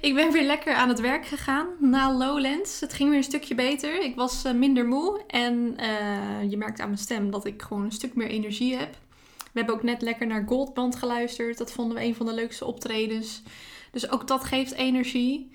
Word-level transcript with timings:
Ik 0.00 0.14
ben 0.14 0.32
weer 0.32 0.46
lekker 0.46 0.74
aan 0.74 0.88
het 0.88 1.00
werk 1.00 1.26
gegaan 1.26 1.66
na 1.78 2.12
Lowlands. 2.12 2.80
Het 2.80 2.92
ging 2.92 3.08
weer 3.08 3.18
een 3.18 3.24
stukje 3.24 3.54
beter. 3.54 4.02
Ik 4.02 4.14
was 4.14 4.44
eh, 4.44 4.52
minder 4.52 4.86
moe 4.86 5.22
en 5.26 5.76
eh, 5.76 6.50
je 6.50 6.56
merkt 6.56 6.80
aan 6.80 6.88
mijn 6.88 7.00
stem 7.00 7.30
dat 7.30 7.44
ik 7.44 7.62
gewoon 7.62 7.84
een 7.84 7.92
stuk 7.92 8.14
meer 8.14 8.28
energie 8.28 8.76
heb. 8.76 8.96
We 9.36 9.58
hebben 9.58 9.74
ook 9.74 9.82
net 9.82 10.02
lekker 10.02 10.26
naar 10.26 10.44
Goldband 10.46 10.96
geluisterd. 10.96 11.58
Dat 11.58 11.72
vonden 11.72 11.96
we 11.96 12.04
een 12.04 12.14
van 12.14 12.26
de 12.26 12.34
leukste 12.34 12.64
optredens. 12.64 13.42
Dus 13.92 14.10
ook 14.10 14.28
dat 14.28 14.44
geeft 14.44 14.72
energie. 14.72 15.50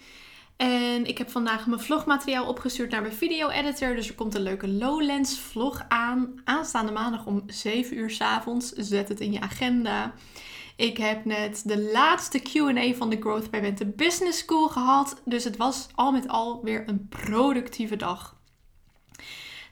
En 0.57 1.05
ik 1.05 1.17
heb 1.17 1.29
vandaag 1.29 1.67
mijn 1.67 1.81
vlogmateriaal 1.81 2.47
opgestuurd 2.47 2.91
naar 2.91 3.01
mijn 3.01 3.13
video-editor. 3.13 3.95
Dus 3.95 4.07
er 4.07 4.15
komt 4.15 4.35
een 4.35 4.41
leuke 4.41 4.67
Lowlands 4.67 5.39
vlog 5.39 5.85
aan. 5.87 6.41
Aanstaande 6.43 6.91
maandag 6.91 7.25
om 7.25 7.43
7 7.47 7.97
uur 7.97 8.09
s 8.09 8.21
avonds. 8.21 8.71
Zet 8.71 9.09
het 9.09 9.19
in 9.19 9.31
je 9.31 9.39
agenda. 9.39 10.13
Ik 10.75 10.97
heb 10.97 11.25
net 11.25 11.61
de 11.65 11.91
laatste 11.91 12.39
QA 12.39 12.93
van 12.93 13.09
de 13.09 13.17
Growth 13.19 13.51
by 13.51 13.59
Bente 13.59 13.85
Business 13.85 14.39
School 14.39 14.67
gehad. 14.67 15.21
Dus 15.25 15.43
het 15.43 15.57
was 15.57 15.87
al 15.93 16.11
met 16.11 16.27
al 16.27 16.63
weer 16.63 16.83
een 16.87 17.07
productieve 17.09 17.95
dag. 17.95 18.35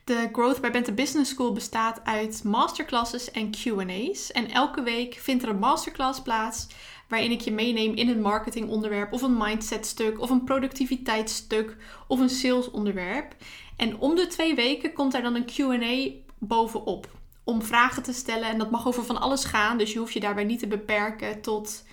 De 0.03 0.29
Growth 0.31 0.61
by 0.61 0.69
Bente 0.69 0.93
Business 0.93 1.31
School 1.31 1.51
bestaat 1.51 2.01
uit 2.03 2.43
masterclasses 2.43 3.31
en 3.31 3.51
QA's. 3.51 4.31
En 4.31 4.49
elke 4.49 4.83
week 4.83 5.13
vindt 5.13 5.43
er 5.43 5.49
een 5.49 5.59
masterclass 5.59 6.21
plaats 6.21 6.67
waarin 7.07 7.31
ik 7.31 7.41
je 7.41 7.51
meeneem 7.51 7.93
in 7.93 8.09
een 8.09 8.21
marketingonderwerp 8.21 9.13
of 9.13 9.21
een 9.21 9.37
mindsetstuk 9.37 10.19
of 10.19 10.29
een 10.29 10.43
productiviteitsstuk 10.43 11.77
of 12.07 12.19
een 12.19 12.29
salesonderwerp. 12.29 13.35
En 13.75 13.97
om 13.97 14.15
de 14.15 14.27
twee 14.27 14.55
weken 14.55 14.93
komt 14.93 15.13
er 15.13 15.21
dan 15.21 15.35
een 15.35 15.49
QA 15.55 16.21
bovenop 16.37 17.07
om 17.43 17.61
vragen 17.61 18.03
te 18.03 18.13
stellen. 18.13 18.49
En 18.49 18.57
dat 18.57 18.71
mag 18.71 18.87
over 18.87 19.03
van 19.03 19.21
alles 19.21 19.45
gaan. 19.45 19.77
Dus 19.77 19.93
je 19.93 19.99
hoeft 19.99 20.13
je 20.13 20.19
daarbij 20.19 20.43
niet 20.43 20.59
te 20.59 20.67
beperken 20.67 21.41
tot, 21.41 21.83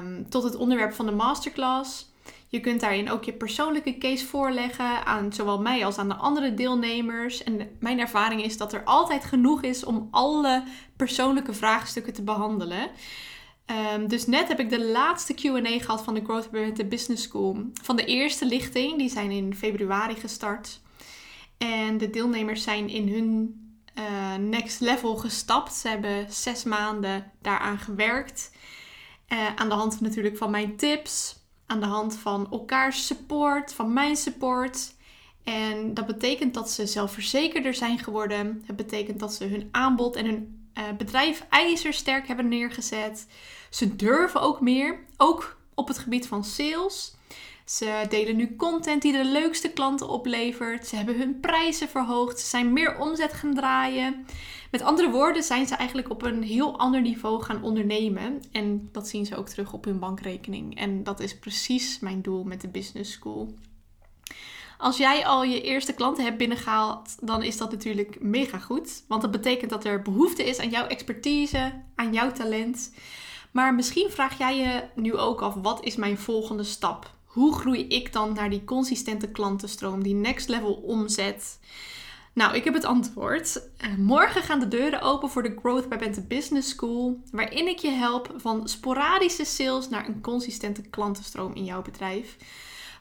um, 0.00 0.28
tot 0.28 0.42
het 0.42 0.56
onderwerp 0.56 0.92
van 0.92 1.06
de 1.06 1.12
masterclass. 1.12 2.14
Je 2.48 2.60
kunt 2.60 2.80
daarin 2.80 3.10
ook 3.10 3.24
je 3.24 3.32
persoonlijke 3.32 3.98
case 3.98 4.26
voorleggen 4.26 5.06
aan 5.06 5.32
zowel 5.32 5.60
mij 5.60 5.84
als 5.84 5.98
aan 5.98 6.08
de 6.08 6.14
andere 6.14 6.54
deelnemers. 6.54 7.42
En 7.44 7.76
mijn 7.80 7.98
ervaring 7.98 8.42
is 8.42 8.56
dat 8.56 8.72
er 8.72 8.84
altijd 8.84 9.24
genoeg 9.24 9.62
is 9.62 9.84
om 9.84 10.08
alle 10.10 10.64
persoonlijke 10.96 11.52
vraagstukken 11.52 12.12
te 12.12 12.22
behandelen. 12.22 12.90
Um, 13.94 14.08
dus 14.08 14.26
net 14.26 14.48
heb 14.48 14.60
ik 14.60 14.70
de 14.70 14.84
laatste 14.84 15.34
QA 15.34 15.78
gehad 15.78 16.02
van 16.02 16.14
de 16.14 16.24
Growth 16.24 16.74
the 16.74 16.84
Business 16.84 17.22
School. 17.22 17.58
Van 17.82 17.96
de 17.96 18.04
eerste 18.04 18.46
lichting, 18.46 18.98
die 18.98 19.08
zijn 19.08 19.30
in 19.30 19.54
februari 19.54 20.14
gestart. 20.14 20.80
En 21.58 21.98
de 21.98 22.10
deelnemers 22.10 22.62
zijn 22.62 22.88
in 22.88 23.08
hun 23.08 23.60
uh, 23.98 24.34
next 24.34 24.80
level 24.80 25.16
gestapt. 25.16 25.74
Ze 25.74 25.88
hebben 25.88 26.26
zes 26.32 26.64
maanden 26.64 27.32
daaraan 27.42 27.78
gewerkt. 27.78 28.50
Uh, 29.28 29.54
aan 29.54 29.68
de 29.68 29.74
hand 29.74 30.00
natuurlijk 30.00 30.36
van 30.36 30.50
mijn 30.50 30.76
tips, 30.76 31.36
aan 31.66 31.80
de 31.80 31.86
hand 31.86 32.16
van 32.16 32.50
elkaars 32.50 33.06
support, 33.06 33.72
van 33.72 33.92
mijn 33.92 34.16
support. 34.16 34.94
En 35.44 35.94
dat 35.94 36.06
betekent 36.06 36.54
dat 36.54 36.70
ze 36.70 36.86
zelfverzekerder 36.86 37.74
zijn 37.74 37.98
geworden. 37.98 38.62
Het 38.66 38.76
betekent 38.76 39.20
dat 39.20 39.34
ze 39.34 39.44
hun 39.44 39.68
aanbod 39.70 40.16
en 40.16 40.26
hun 40.26 40.68
uh, 40.78 40.84
bedrijf 40.98 41.46
ijzersterk 41.48 42.26
hebben 42.26 42.48
neergezet. 42.48 43.26
Ze 43.70 43.96
durven 43.96 44.40
ook 44.40 44.60
meer, 44.60 45.04
ook 45.16 45.56
op 45.74 45.88
het 45.88 45.98
gebied 45.98 46.26
van 46.26 46.44
sales. 46.44 47.15
Ze 47.66 48.06
delen 48.08 48.36
nu 48.36 48.56
content 48.56 49.02
die 49.02 49.12
de 49.12 49.24
leukste 49.24 49.68
klanten 49.68 50.08
oplevert. 50.08 50.86
Ze 50.86 50.96
hebben 50.96 51.18
hun 51.18 51.40
prijzen 51.40 51.88
verhoogd. 51.88 52.40
Ze 52.40 52.46
zijn 52.46 52.72
meer 52.72 52.98
omzet 52.98 53.32
gaan 53.32 53.54
draaien. 53.54 54.26
Met 54.70 54.82
andere 54.82 55.10
woorden 55.10 55.42
zijn 55.42 55.66
ze 55.66 55.74
eigenlijk 55.74 56.10
op 56.10 56.22
een 56.22 56.42
heel 56.42 56.78
ander 56.78 57.00
niveau 57.00 57.42
gaan 57.42 57.62
ondernemen. 57.62 58.42
En 58.52 58.88
dat 58.92 59.08
zien 59.08 59.26
ze 59.26 59.36
ook 59.36 59.48
terug 59.48 59.72
op 59.72 59.84
hun 59.84 59.98
bankrekening. 59.98 60.76
En 60.76 61.02
dat 61.02 61.20
is 61.20 61.38
precies 61.38 61.98
mijn 61.98 62.22
doel 62.22 62.44
met 62.44 62.60
de 62.60 62.68
Business 62.68 63.12
School. 63.12 63.54
Als 64.78 64.96
jij 64.96 65.26
al 65.26 65.44
je 65.44 65.62
eerste 65.62 65.92
klanten 65.92 66.24
hebt 66.24 66.38
binnengehaald, 66.38 67.26
dan 67.26 67.42
is 67.42 67.56
dat 67.56 67.70
natuurlijk 67.70 68.20
mega 68.20 68.58
goed. 68.58 69.04
Want 69.08 69.22
dat 69.22 69.30
betekent 69.30 69.70
dat 69.70 69.84
er 69.84 70.02
behoefte 70.02 70.44
is 70.44 70.58
aan 70.58 70.70
jouw 70.70 70.86
expertise, 70.86 71.82
aan 71.94 72.12
jouw 72.12 72.32
talent. 72.32 72.94
Maar 73.50 73.74
misschien 73.74 74.10
vraag 74.10 74.38
jij 74.38 74.56
je 74.56 74.82
nu 74.94 75.16
ook 75.16 75.42
af: 75.42 75.54
wat 75.54 75.84
is 75.84 75.96
mijn 75.96 76.18
volgende 76.18 76.64
stap? 76.64 77.14
Hoe 77.36 77.54
groei 77.54 77.86
ik 77.86 78.12
dan 78.12 78.32
naar 78.32 78.50
die 78.50 78.64
consistente 78.64 79.28
klantenstroom, 79.28 80.02
die 80.02 80.14
next 80.14 80.48
level 80.48 80.72
omzet? 80.72 81.58
Nou, 82.32 82.54
ik 82.54 82.64
heb 82.64 82.74
het 82.74 82.84
antwoord. 82.84 83.62
Eh, 83.76 83.94
morgen 83.96 84.42
gaan 84.42 84.60
de 84.60 84.68
deuren 84.68 85.00
open 85.00 85.30
voor 85.30 85.42
de 85.42 85.56
Growth 85.58 85.88
by 85.88 85.96
Bente 85.96 86.20
Business 86.20 86.68
School, 86.68 87.20
waarin 87.30 87.68
ik 87.68 87.78
je 87.78 87.90
help 87.90 88.34
van 88.36 88.68
sporadische 88.68 89.44
sales 89.44 89.88
naar 89.88 90.08
een 90.08 90.20
consistente 90.20 90.82
klantenstroom 90.82 91.54
in 91.54 91.64
jouw 91.64 91.82
bedrijf. 91.82 92.36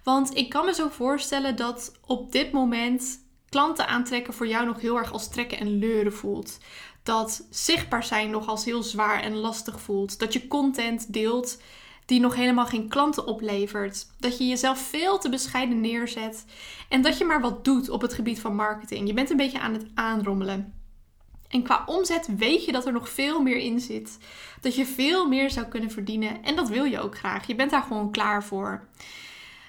Want 0.03 0.35
ik 0.35 0.50
kan 0.50 0.66
me 0.66 0.74
zo 0.74 0.90
voorstellen 0.90 1.56
dat 1.56 1.91
op 2.06 2.31
dit 2.31 2.51
moment 2.51 3.19
klanten 3.50 3.88
aantrekken 3.88 4.34
voor 4.34 4.47
jou 4.47 4.66
nog 4.66 4.81
heel 4.81 4.97
erg 4.97 5.12
als 5.12 5.29
trekken 5.29 5.59
en 5.59 5.78
leuren 5.79 6.13
voelt. 6.13 6.57
Dat 7.03 7.47
zichtbaar 7.50 8.03
zijn 8.03 8.29
nog 8.29 8.47
als 8.47 8.66
heel 8.66 8.84
zwaar 8.84 9.22
en 9.22 9.35
lastig 9.35 9.81
voelt. 9.81 10.19
Dat 10.19 10.34
je 10.34 10.47
content 10.47 11.13
deelt 11.13 11.57
die 12.05 12.19
nog 12.19 12.35
helemaal 12.35 12.66
geen 12.66 12.89
klanten 12.89 13.27
oplevert. 13.27 14.07
Dat 14.19 14.38
je 14.38 14.47
jezelf 14.47 14.79
veel 14.79 15.17
te 15.17 15.29
bescheiden 15.29 15.81
neerzet 15.81 16.45
en 16.89 17.01
dat 17.01 17.17
je 17.17 17.25
maar 17.25 17.41
wat 17.41 17.66
doet 17.66 17.89
op 17.89 18.01
het 18.01 18.13
gebied 18.13 18.39
van 18.39 18.55
marketing. 18.55 19.07
Je 19.07 19.13
bent 19.13 19.29
een 19.29 19.38
beetje 19.38 19.59
aan 19.59 19.73
het 19.73 19.85
aanrommelen. 19.93 20.73
En 21.47 21.63
qua 21.63 21.83
omzet 21.85 22.35
weet 22.38 22.65
je 22.65 22.71
dat 22.71 22.85
er 22.85 22.94
nog 22.94 23.09
veel 23.09 23.41
meer 23.41 23.57
in 23.57 23.79
zit. 23.79 24.17
Dat 24.61 24.75
je 24.75 24.85
veel 24.85 25.27
meer 25.27 25.49
zou 25.49 25.65
kunnen 25.65 25.91
verdienen 25.91 26.44
en 26.44 26.55
dat 26.55 26.69
wil 26.69 26.83
je 26.83 26.99
ook 26.99 27.17
graag. 27.17 27.47
Je 27.47 27.55
bent 27.55 27.71
daar 27.71 27.83
gewoon 27.83 28.11
klaar 28.11 28.44
voor. 28.44 28.88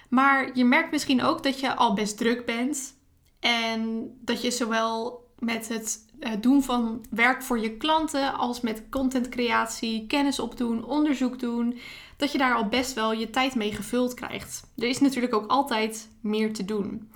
Maar 0.08 0.50
je 0.56 0.64
merkt 0.64 0.90
misschien 0.90 1.22
ook 1.22 1.42
dat 1.42 1.60
je 1.60 1.74
al 1.74 1.94
best 1.94 2.16
druk 2.16 2.46
bent 2.46 2.94
en 3.40 4.10
dat 4.20 4.42
je 4.42 4.50
zowel 4.50 5.24
met 5.38 5.68
het 5.68 6.04
doen 6.40 6.62
van 6.62 7.04
werk 7.10 7.42
voor 7.42 7.58
je 7.58 7.76
klanten 7.76 8.34
als 8.34 8.60
met 8.60 8.82
contentcreatie, 8.90 10.06
kennis 10.06 10.38
opdoen, 10.38 10.84
onderzoek 10.84 11.38
doen, 11.38 11.78
dat 12.16 12.32
je 12.32 12.38
daar 12.38 12.54
al 12.54 12.68
best 12.68 12.94
wel 12.94 13.12
je 13.12 13.30
tijd 13.30 13.54
mee 13.54 13.72
gevuld 13.72 14.14
krijgt. 14.14 14.70
Er 14.76 14.88
is 14.88 15.00
natuurlijk 15.00 15.34
ook 15.34 15.50
altijd 15.50 16.08
meer 16.20 16.52
te 16.52 16.64
doen. 16.64 17.10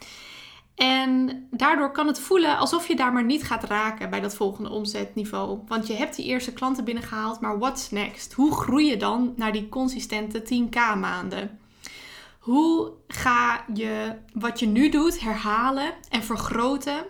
En 0.74 1.46
daardoor 1.50 1.92
kan 1.92 2.06
het 2.06 2.20
voelen 2.20 2.58
alsof 2.58 2.88
je 2.88 2.96
daar 2.96 3.12
maar 3.12 3.24
niet 3.24 3.42
gaat 3.42 3.64
raken 3.64 4.10
bij 4.10 4.20
dat 4.20 4.34
volgende 4.34 4.70
omzetniveau. 4.70 5.60
Want 5.66 5.86
je 5.86 5.94
hebt 5.94 6.16
die 6.16 6.24
eerste 6.24 6.52
klanten 6.52 6.84
binnengehaald, 6.84 7.40
maar 7.40 7.58
what's 7.58 7.90
next? 7.90 8.32
Hoe 8.32 8.54
groei 8.54 8.86
je 8.86 8.96
dan 8.96 9.32
naar 9.36 9.52
die 9.52 9.68
consistente 9.68 10.42
10k 10.42 10.98
maanden? 10.98 11.58
Hoe 12.38 12.92
ga 13.08 13.64
je 13.74 14.16
wat 14.32 14.58
je 14.58 14.66
nu 14.66 14.88
doet 14.88 15.20
herhalen 15.20 15.92
en 16.08 16.22
vergroten, 16.22 17.04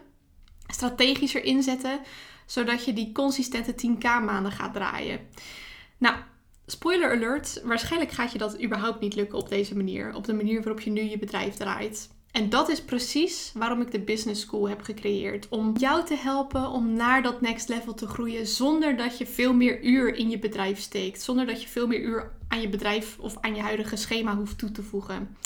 strategischer 0.66 1.44
inzetten, 1.44 2.00
zodat 2.46 2.84
je 2.84 2.92
die 2.92 3.12
consistente 3.12 3.74
10k 3.86 4.02
maanden 4.02 4.52
gaat 4.52 4.74
draaien? 4.74 5.20
Nou, 5.98 6.16
Spoiler 6.70 7.10
alert, 7.10 7.60
waarschijnlijk 7.64 8.12
gaat 8.12 8.32
je 8.32 8.38
dat 8.38 8.62
überhaupt 8.62 9.00
niet 9.00 9.14
lukken 9.14 9.38
op 9.38 9.48
deze 9.48 9.76
manier. 9.76 10.14
Op 10.14 10.24
de 10.24 10.32
manier 10.32 10.62
waarop 10.62 10.80
je 10.80 10.90
nu 10.90 11.02
je 11.02 11.18
bedrijf 11.18 11.54
draait. 11.54 12.10
En 12.30 12.48
dat 12.48 12.68
is 12.68 12.82
precies 12.82 13.52
waarom 13.54 13.80
ik 13.80 13.90
de 13.90 14.00
Business 14.00 14.40
School 14.40 14.68
heb 14.68 14.82
gecreëerd. 14.82 15.48
Om 15.48 15.76
jou 15.76 16.04
te 16.04 16.14
helpen 16.14 16.70
om 16.70 16.92
naar 16.92 17.22
dat 17.22 17.40
next 17.40 17.68
level 17.68 17.94
te 17.94 18.06
groeien 18.06 18.46
zonder 18.46 18.96
dat 18.96 19.18
je 19.18 19.26
veel 19.26 19.54
meer 19.54 19.82
uur 19.82 20.14
in 20.14 20.30
je 20.30 20.38
bedrijf 20.38 20.80
steekt. 20.80 21.22
Zonder 21.22 21.46
dat 21.46 21.62
je 21.62 21.68
veel 21.68 21.86
meer 21.86 22.00
uur 22.00 22.32
aan 22.48 22.60
je 22.60 22.68
bedrijf 22.68 23.16
of 23.18 23.36
aan 23.40 23.54
je 23.54 23.62
huidige 23.62 23.96
schema 23.96 24.36
hoeft 24.36 24.58
toe 24.58 24.72
te 24.72 24.82
voegen. 24.82 25.36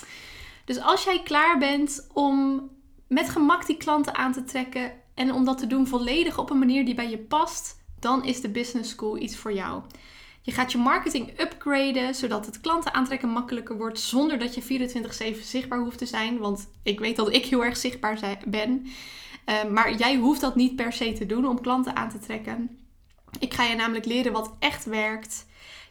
Dus 0.64 0.80
als 0.80 1.04
jij 1.04 1.22
klaar 1.22 1.58
bent 1.58 2.06
om 2.12 2.68
met 3.08 3.28
gemak 3.28 3.66
die 3.66 3.76
klanten 3.76 4.14
aan 4.14 4.32
te 4.32 4.44
trekken 4.44 4.92
en 5.14 5.32
om 5.32 5.44
dat 5.44 5.58
te 5.58 5.66
doen 5.66 5.86
volledig 5.86 6.38
op 6.38 6.50
een 6.50 6.58
manier 6.58 6.84
die 6.84 6.94
bij 6.94 7.10
je 7.10 7.18
past, 7.18 7.82
dan 7.98 8.24
is 8.24 8.40
de 8.40 8.48
Business 8.48 8.90
School 8.90 9.18
iets 9.18 9.36
voor 9.36 9.52
jou. 9.52 9.82
Je 10.44 10.52
gaat 10.52 10.72
je 10.72 10.78
marketing 10.78 11.40
upgraden, 11.40 12.14
zodat 12.14 12.46
het 12.46 12.60
klanten 12.60 12.94
aantrekken 12.94 13.28
makkelijker 13.28 13.76
wordt, 13.76 14.00
zonder 14.00 14.38
dat 14.38 14.54
je 14.54 14.62
24/7 14.62 15.42
zichtbaar 15.42 15.78
hoeft 15.78 15.98
te 15.98 16.06
zijn. 16.06 16.38
Want 16.38 16.68
ik 16.82 17.00
weet 17.00 17.16
dat 17.16 17.34
ik 17.34 17.44
heel 17.44 17.64
erg 17.64 17.76
zichtbaar 17.76 18.38
ben. 18.46 18.86
Uh, 19.46 19.64
maar 19.70 19.94
jij 19.94 20.16
hoeft 20.16 20.40
dat 20.40 20.54
niet 20.54 20.76
per 20.76 20.92
se 20.92 21.12
te 21.12 21.26
doen 21.26 21.48
om 21.48 21.60
klanten 21.60 21.96
aan 21.96 22.10
te 22.10 22.18
trekken. 22.18 22.78
Ik 23.38 23.54
ga 23.54 23.64
je 23.64 23.74
namelijk 23.74 24.04
leren 24.04 24.32
wat 24.32 24.54
echt 24.58 24.84
werkt. 24.84 25.46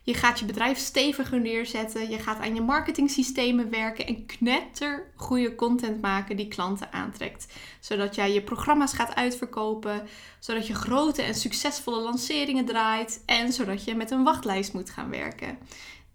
Je 0.06 0.14
gaat 0.14 0.40
je 0.40 0.46
bedrijf 0.46 0.78
steviger 0.78 1.40
neerzetten. 1.40 2.10
Je 2.10 2.20
gaat 2.20 2.40
aan 2.40 2.56
je 2.56 2.62
marketingsystemen 2.62 3.70
werken 3.70 4.08
en 4.08 4.26
knetter 4.26 5.12
goede 5.16 5.56
content 5.56 6.02
maken 6.02 6.38
die 6.38 6.48
klanten 6.48 6.92
aantrekt. 6.92 7.54
Zodat 7.80 8.16
jij 8.16 8.34
je 8.34 8.42
programma's 8.42 8.94
gaat 8.94 9.16
uitverkopen, 9.16 10.08
zodat 10.40 10.68
je 10.68 10.76
grote 10.76 11.22
en 11.22 11.36
succesvolle 11.36 12.02
lanceringen 12.02 12.66
draait 12.66 13.24
en 13.26 13.54
zodat 13.54 13.84
je 13.84 13.96
met 13.96 14.12
een 14.12 14.24
wachtlijst 14.24 14.74
moet 14.74 14.90
gaan 14.90 15.10
werken. 15.10 15.58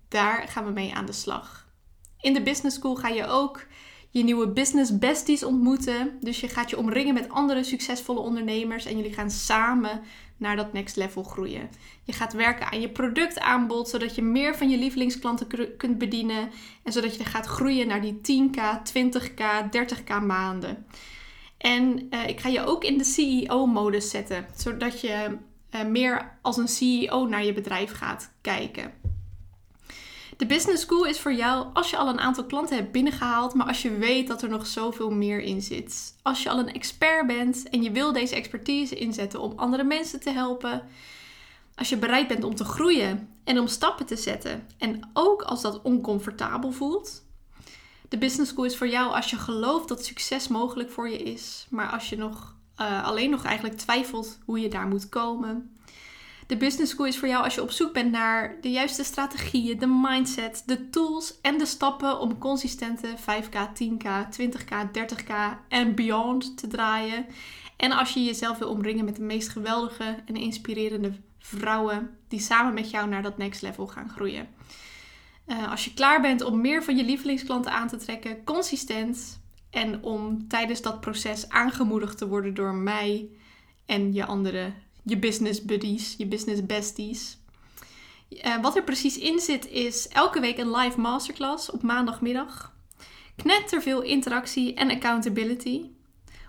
Daar 0.08 0.48
gaan 0.48 0.64
we 0.64 0.70
mee 0.70 0.94
aan 0.94 1.06
de 1.06 1.12
slag. 1.12 1.66
In 2.20 2.32
de 2.32 2.42
Business 2.42 2.76
School 2.76 2.94
ga 2.94 3.08
je 3.08 3.26
ook 3.26 3.66
je 4.10 4.24
nieuwe 4.24 4.48
business 4.48 4.98
besties 4.98 5.44
ontmoeten. 5.44 6.18
Dus 6.20 6.40
je 6.40 6.48
gaat 6.48 6.70
je 6.70 6.78
omringen 6.78 7.14
met 7.14 7.28
andere 7.28 7.62
succesvolle 7.64 8.20
ondernemers 8.20 8.84
en 8.84 8.96
jullie 8.96 9.12
gaan 9.12 9.30
samen 9.30 10.00
naar 10.38 10.56
dat 10.56 10.72
next 10.72 10.96
level 10.96 11.22
groeien. 11.22 11.70
Je 12.02 12.12
gaat 12.12 12.32
werken 12.32 12.70
aan 12.70 12.80
je 12.80 12.88
productaanbod, 12.88 13.88
zodat 13.88 14.14
je 14.14 14.22
meer 14.22 14.56
van 14.56 14.70
je 14.70 14.78
lievelingsklanten 14.78 15.76
kunt 15.76 15.98
bedienen 15.98 16.50
en 16.82 16.92
zodat 16.92 17.16
je 17.16 17.24
gaat 17.24 17.46
groeien 17.46 17.86
naar 17.86 18.00
die 18.00 18.20
10k, 18.20 18.60
20k, 18.92 19.42
30k 19.70 20.22
maanden. 20.26 20.86
En 21.58 22.06
uh, 22.10 22.28
ik 22.28 22.40
ga 22.40 22.48
je 22.48 22.64
ook 22.64 22.84
in 22.84 22.98
de 22.98 23.04
CEO-modus 23.04 24.10
zetten, 24.10 24.46
zodat 24.56 25.00
je 25.00 25.36
uh, 25.70 25.84
meer 25.84 26.38
als 26.42 26.56
een 26.56 26.68
CEO 26.68 27.26
naar 27.26 27.44
je 27.44 27.52
bedrijf 27.52 27.92
gaat 27.92 28.32
kijken. 28.40 28.92
De 30.38 30.46
Business 30.46 30.82
School 30.82 31.04
is 31.04 31.20
voor 31.20 31.32
jou 31.32 31.66
als 31.72 31.90
je 31.90 31.96
al 31.96 32.08
een 32.08 32.20
aantal 32.20 32.44
klanten 32.44 32.76
hebt 32.76 32.92
binnengehaald, 32.92 33.54
maar 33.54 33.66
als 33.66 33.82
je 33.82 33.96
weet 33.96 34.28
dat 34.28 34.42
er 34.42 34.48
nog 34.48 34.66
zoveel 34.66 35.10
meer 35.10 35.40
in 35.40 35.62
zit. 35.62 36.14
Als 36.22 36.42
je 36.42 36.50
al 36.50 36.58
een 36.58 36.72
expert 36.72 37.26
bent 37.26 37.68
en 37.68 37.82
je 37.82 37.90
wil 37.90 38.12
deze 38.12 38.34
expertise 38.34 38.94
inzetten 38.94 39.40
om 39.40 39.52
andere 39.56 39.84
mensen 39.84 40.20
te 40.20 40.30
helpen. 40.30 40.82
Als 41.74 41.88
je 41.88 41.96
bereid 41.96 42.28
bent 42.28 42.44
om 42.44 42.54
te 42.54 42.64
groeien 42.64 43.28
en 43.44 43.58
om 43.58 43.66
stappen 43.66 44.06
te 44.06 44.16
zetten. 44.16 44.66
En 44.78 45.10
ook 45.12 45.42
als 45.42 45.62
dat 45.62 45.82
oncomfortabel 45.82 46.72
voelt. 46.72 47.22
De 48.08 48.18
Business 48.18 48.50
School 48.50 48.64
is 48.64 48.76
voor 48.76 48.88
jou 48.88 49.14
als 49.14 49.30
je 49.30 49.36
gelooft 49.36 49.88
dat 49.88 50.04
succes 50.04 50.48
mogelijk 50.48 50.90
voor 50.90 51.08
je 51.08 51.22
is, 51.22 51.66
maar 51.70 51.90
als 51.90 52.08
je 52.08 52.16
nog 52.16 52.54
uh, 52.80 53.04
alleen 53.04 53.30
nog 53.30 53.44
eigenlijk 53.44 53.78
twijfelt 53.78 54.38
hoe 54.44 54.60
je 54.60 54.68
daar 54.68 54.86
moet 54.86 55.08
komen. 55.08 55.77
De 56.48 56.56
business 56.56 56.92
school 56.92 57.06
is 57.06 57.18
voor 57.18 57.28
jou 57.28 57.44
als 57.44 57.54
je 57.54 57.62
op 57.62 57.70
zoek 57.70 57.92
bent 57.92 58.10
naar 58.10 58.56
de 58.60 58.70
juiste 58.70 59.04
strategieën, 59.04 59.78
de 59.78 59.86
mindset, 59.86 60.62
de 60.66 60.90
tools 60.90 61.40
en 61.40 61.58
de 61.58 61.66
stappen 61.66 62.20
om 62.20 62.38
consistente 62.38 63.14
5k, 63.16 63.56
10k, 63.74 64.08
20k, 64.40 64.90
30k 64.92 65.34
en 65.68 65.94
beyond 65.94 66.56
te 66.56 66.66
draaien. 66.66 67.26
En 67.76 67.92
als 67.92 68.14
je 68.14 68.24
jezelf 68.24 68.58
wil 68.58 68.68
omringen 68.68 69.04
met 69.04 69.16
de 69.16 69.22
meest 69.22 69.48
geweldige 69.48 70.16
en 70.26 70.36
inspirerende 70.36 71.12
vrouwen 71.38 72.16
die 72.28 72.40
samen 72.40 72.74
met 72.74 72.90
jou 72.90 73.08
naar 73.08 73.22
dat 73.22 73.38
next 73.38 73.62
level 73.62 73.86
gaan 73.86 74.10
groeien. 74.10 74.48
Uh, 75.46 75.70
als 75.70 75.84
je 75.84 75.94
klaar 75.94 76.20
bent 76.20 76.42
om 76.42 76.60
meer 76.60 76.82
van 76.82 76.96
je 76.96 77.04
lievelingsklanten 77.04 77.72
aan 77.72 77.88
te 77.88 77.96
trekken, 77.96 78.44
consistent 78.44 79.40
en 79.70 80.02
om 80.02 80.48
tijdens 80.48 80.82
dat 80.82 81.00
proces 81.00 81.48
aangemoedigd 81.48 82.18
te 82.18 82.28
worden 82.28 82.54
door 82.54 82.74
mij 82.74 83.28
en 83.86 84.12
je 84.12 84.24
andere 84.24 84.72
je 85.08 85.18
business 85.18 85.64
buddies, 85.64 86.14
je 86.18 86.26
business 86.26 86.66
besties. 86.66 87.38
Uh, 88.30 88.60
wat 88.60 88.76
er 88.76 88.82
precies 88.82 89.18
in 89.18 89.38
zit 89.38 89.68
is 89.68 90.08
elke 90.08 90.40
week 90.40 90.58
een 90.58 90.70
live 90.76 91.00
masterclass 91.00 91.70
op 91.70 91.82
maandagmiddag. 91.82 92.76
Knetter 93.36 93.82
veel 93.82 94.02
interactie 94.02 94.74
en 94.74 94.90
accountability. 94.90 95.82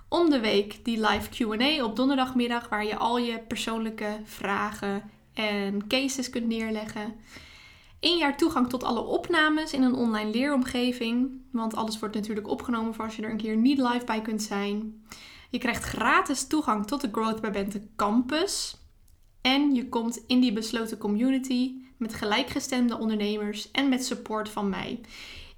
Om 0.09 0.29
de 0.29 0.39
week 0.39 0.85
die 0.85 1.07
live 1.07 1.29
QA 1.29 1.83
op 1.83 1.95
donderdagmiddag, 1.95 2.69
waar 2.69 2.85
je 2.85 2.97
al 2.97 3.17
je 3.17 3.39
persoonlijke 3.39 4.19
vragen 4.23 5.09
en 5.33 5.87
cases 5.87 6.29
kunt 6.29 6.47
neerleggen. 6.47 7.15
Eén 7.99 8.17
jaar 8.17 8.37
toegang 8.37 8.69
tot 8.69 8.83
alle 8.83 9.01
opnames 9.01 9.73
in 9.73 9.83
een 9.83 9.95
online 9.95 10.31
leeromgeving. 10.31 11.31
Want 11.51 11.75
alles 11.75 11.99
wordt 11.99 12.15
natuurlijk 12.15 12.47
opgenomen 12.47 12.93
voor 12.93 13.05
als 13.05 13.15
je 13.15 13.21
er 13.21 13.31
een 13.31 13.37
keer 13.37 13.55
niet 13.55 13.77
live 13.77 14.05
bij 14.05 14.21
kunt 14.21 14.41
zijn. 14.41 15.03
Je 15.49 15.57
krijgt 15.57 15.83
gratis 15.83 16.47
toegang 16.47 16.87
tot 16.87 17.01
de 17.01 17.09
Growth 17.11 17.41
by 17.41 17.49
Bente 17.49 17.87
campus. 17.95 18.77
En 19.41 19.75
je 19.75 19.89
komt 19.89 20.23
in 20.27 20.39
die 20.39 20.53
besloten 20.53 20.97
community 20.97 21.73
met 21.97 22.13
gelijkgestemde 22.13 22.97
ondernemers 22.97 23.71
en 23.71 23.89
met 23.89 24.05
support 24.05 24.49
van 24.49 24.69
mij. 24.69 25.01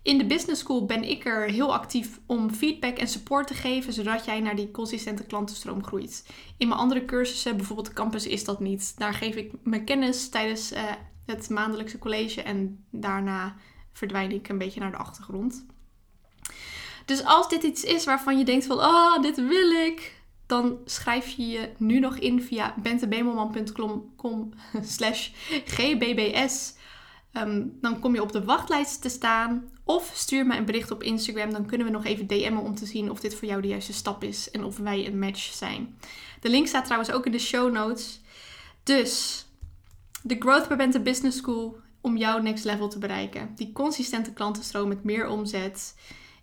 In 0.04 0.18
de 0.18 0.26
Business 0.26 0.62
School 0.62 0.86
ben 0.86 1.04
ik 1.04 1.26
er 1.26 1.50
heel 1.50 1.74
actief 1.74 2.20
om 2.26 2.52
feedback 2.52 2.98
en 2.98 3.08
support 3.08 3.48
te 3.48 3.54
geven, 3.54 3.94
zodat 3.94 4.26
jij 4.26 4.40
naar 4.40 4.56
die 4.56 4.72
consistente 4.72 5.24
klantenstroom 5.24 5.84
groeit. 5.84 6.26
In 6.58 6.68
mijn 6.68 6.80
andere 6.80 7.06
cursussen, 7.06 7.58
bijvoorbeeld 7.58 7.94
campus, 7.94 8.28
is 8.28 8.44
dat 8.44 8.60
niet. 8.60 8.98
Daar 8.98 9.14
geef 9.14 9.36
ik 9.36 9.52
mijn 9.64 9.86
kennis 9.86 10.30
tijdens 10.30 10.74
uh, 10.74 10.84
het 11.26 11.50
maandelijkse 11.50 11.98
college 11.98 12.42
en 12.42 12.86
daarna 12.92 13.56
verdwijn 13.94 14.32
ik 14.32 14.50
een 14.50 14.58
beetje 14.58 14.80
naar 14.80 14.92
de 14.92 14.98
achtergrond. 14.98 15.66
Dus 17.12 17.26
als 17.26 17.50
dit 17.50 17.64
iets 17.64 17.84
is 17.84 18.06
waarvan 18.06 18.38
je 18.38 18.46
denkt 18.46 18.66
van, 18.66 18.80
ah, 18.80 18.88
oh, 18.88 19.22
dit 19.22 19.48
wil 19.48 19.72
ik, 19.72 20.22
dan 20.46 20.78
schrijf 20.86 21.28
je 21.28 21.48
je 21.48 21.70
nu 21.78 22.00
nog 22.00 22.18
in 22.18 22.42
via 22.42 22.76
bentebemelman.com 22.82 24.54
slash 24.96 25.30
gbbs. 25.66 26.76
Ehm, 27.32 27.64
dan 27.82 28.00
kom 28.00 28.14
je 28.14 28.22
op 28.22 28.32
de 28.32 28.44
wachtlijst 28.44 29.02
te 29.02 29.10
staan. 29.10 29.70
Of 29.84 30.12
stuur 30.14 30.46
me 30.46 30.58
een 30.58 30.66
bericht 30.66 30.92
op 30.92 31.04
Instagram. 31.04 31.52
Dan 31.52 31.66
kunnen 31.66 31.88
we 31.88 31.94
nog 31.94 32.06
even 32.06 32.28
DM'en 32.28 32.58
om 32.58 32.76
te 32.76 32.86
zien 32.86 33.12
of 33.12 33.20
dit 33.20 33.36
voor 33.36 33.48
jou 33.48 33.62
de 33.62 33.68
juiste 33.68 33.94
stap 33.94 34.24
is. 34.24 34.52
En 34.52 34.64
of 34.64 34.78
wij 34.78 35.08
een 35.08 35.20
match 35.20 35.54
zijn. 35.54 35.98
De 36.40 36.50
link 36.50 36.68
staat 36.68 36.86
trouwens 36.86 37.12
ook 37.12 37.26
in 37.26 37.32
de 37.32 37.40
show 37.40 37.72
notes. 37.72 38.22
Dus 38.84 39.46
de 40.24 40.36
Growth 40.40 40.68
by 40.68 40.76
Bente 40.76 41.02
Business 41.02 41.38
School 41.38 41.78
om 42.02 42.18
jouw 42.18 42.42
next 42.42 42.66
level 42.66 42.88
te 42.88 43.00
bereiken. 43.00 43.52
Die 43.56 43.72
consistente 43.72 44.34
klantenstroom 44.34 44.88
met 44.88 45.04
meer 45.04 45.28
omzet. 45.28 45.94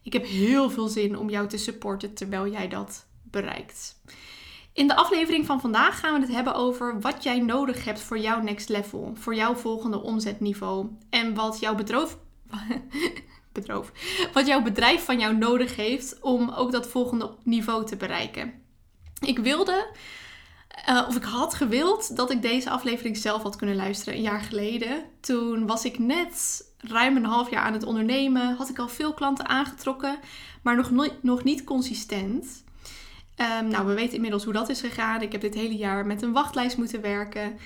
Ik 0.03 0.13
heb 0.13 0.27
heel 0.27 0.71
veel 0.71 0.89
zin 0.89 1.19
om 1.19 1.31
jou 1.31 1.49
te 1.49 1.57
supporten 1.57 2.15
terwijl 2.15 2.49
jij 2.49 2.69
dat 2.69 3.07
bereikt. 3.23 4.01
In 4.73 4.89
de 4.89 4.97
aflevering 4.97 5.47
van 5.47 5.61
vandaag 5.61 6.01
gaan 6.01 6.15
we 6.15 6.21
het 6.21 6.35
hebben 6.35 6.55
over 6.55 7.01
wat 7.01 7.23
jij 7.23 7.41
nodig 7.41 7.85
hebt 7.85 8.01
voor 8.01 8.19
jouw 8.19 8.41
next 8.41 8.69
level, 8.69 9.13
voor 9.15 9.35
jouw 9.35 9.55
volgende 9.55 10.03
omzetniveau 10.03 10.89
en 11.11 11.35
wat 11.35 11.61
jouw 11.61 11.75
bedroof, 11.75 12.19
wat 14.33 14.47
jouw 14.47 14.63
bedrijf 14.63 15.05
van 15.05 15.19
jou 15.19 15.37
nodig 15.37 15.77
heeft 15.77 16.21
om 16.21 16.51
ook 16.51 16.73
dat 16.73 16.89
volgende 16.89 17.35
niveau 17.43 17.87
te 17.87 17.97
bereiken. 17.97 18.53
Ik 19.21 19.39
wilde, 19.39 19.87
uh, 20.89 21.05
of 21.09 21.17
ik 21.17 21.25
had 21.25 21.55
gewild, 21.55 22.17
dat 22.17 22.31
ik 22.31 22.43
deze 22.43 22.71
aflevering 22.71 23.17
zelf 23.17 23.43
had 23.43 23.57
kunnen 23.57 23.77
luisteren 23.77 24.15
een 24.15 24.23
jaar 24.23 24.41
geleden. 24.41 25.05
Toen 25.21 25.67
was 25.67 25.85
ik 25.85 25.99
net 25.99 26.67
ruim 26.79 27.17
een 27.17 27.25
half 27.25 27.51
jaar 27.51 27.63
aan 27.63 27.73
het 27.73 27.85
ondernemen. 27.85 28.57
Had 28.57 28.69
ik 28.69 28.79
al 28.79 28.89
veel 28.89 29.15
klanten 29.15 29.49
aangetrokken, 29.49 30.19
maar 30.63 30.77
nog, 30.77 30.91
nog 31.21 31.45
niet 31.45 31.65
consistent. 31.65 32.65
Um, 33.61 33.69
nou, 33.69 33.87
we 33.87 33.95
weten 33.95 34.15
inmiddels 34.15 34.45
hoe 34.45 34.53
dat 34.53 34.69
is 34.69 34.81
gegaan. 34.81 35.23
Ik 35.23 35.33
heb 35.33 35.41
dit 35.41 35.55
hele 35.55 35.77
jaar 35.77 36.07
met 36.07 36.23
een 36.23 36.33
wachtlijst 36.33 36.77
moeten 36.77 37.01
werken. 37.01 37.59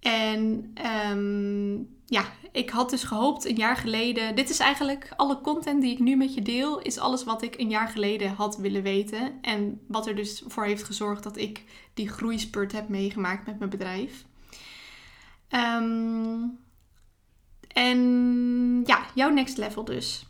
En 0.00 0.72
um, 1.10 1.88
ja, 2.06 2.24
ik 2.52 2.70
had 2.70 2.90
dus 2.90 3.02
gehoopt 3.04 3.44
een 3.44 3.56
jaar 3.56 3.76
geleden. 3.76 4.34
Dit 4.34 4.50
is 4.50 4.58
eigenlijk 4.58 5.12
alle 5.16 5.40
content 5.40 5.82
die 5.82 5.92
ik 5.92 5.98
nu 5.98 6.16
met 6.16 6.34
je 6.34 6.42
deel, 6.42 6.80
is 6.80 6.98
alles 6.98 7.24
wat 7.24 7.42
ik 7.42 7.58
een 7.58 7.68
jaar 7.68 7.88
geleden 7.88 8.30
had 8.30 8.56
willen 8.56 8.82
weten. 8.82 9.32
En 9.42 9.80
wat 9.88 10.06
er 10.06 10.16
dus 10.16 10.42
voor 10.46 10.64
heeft 10.64 10.84
gezorgd 10.84 11.22
dat 11.22 11.36
ik 11.36 11.62
die 11.94 12.08
groeispurt 12.08 12.72
heb 12.72 12.88
meegemaakt 12.88 13.46
met 13.46 13.58
mijn 13.58 13.70
bedrijf. 13.70 14.24
Um, 15.50 16.58
en 17.76 18.82
ja, 18.84 19.06
jouw 19.14 19.30
next 19.30 19.56
level 19.56 19.84
dus. 19.84 20.26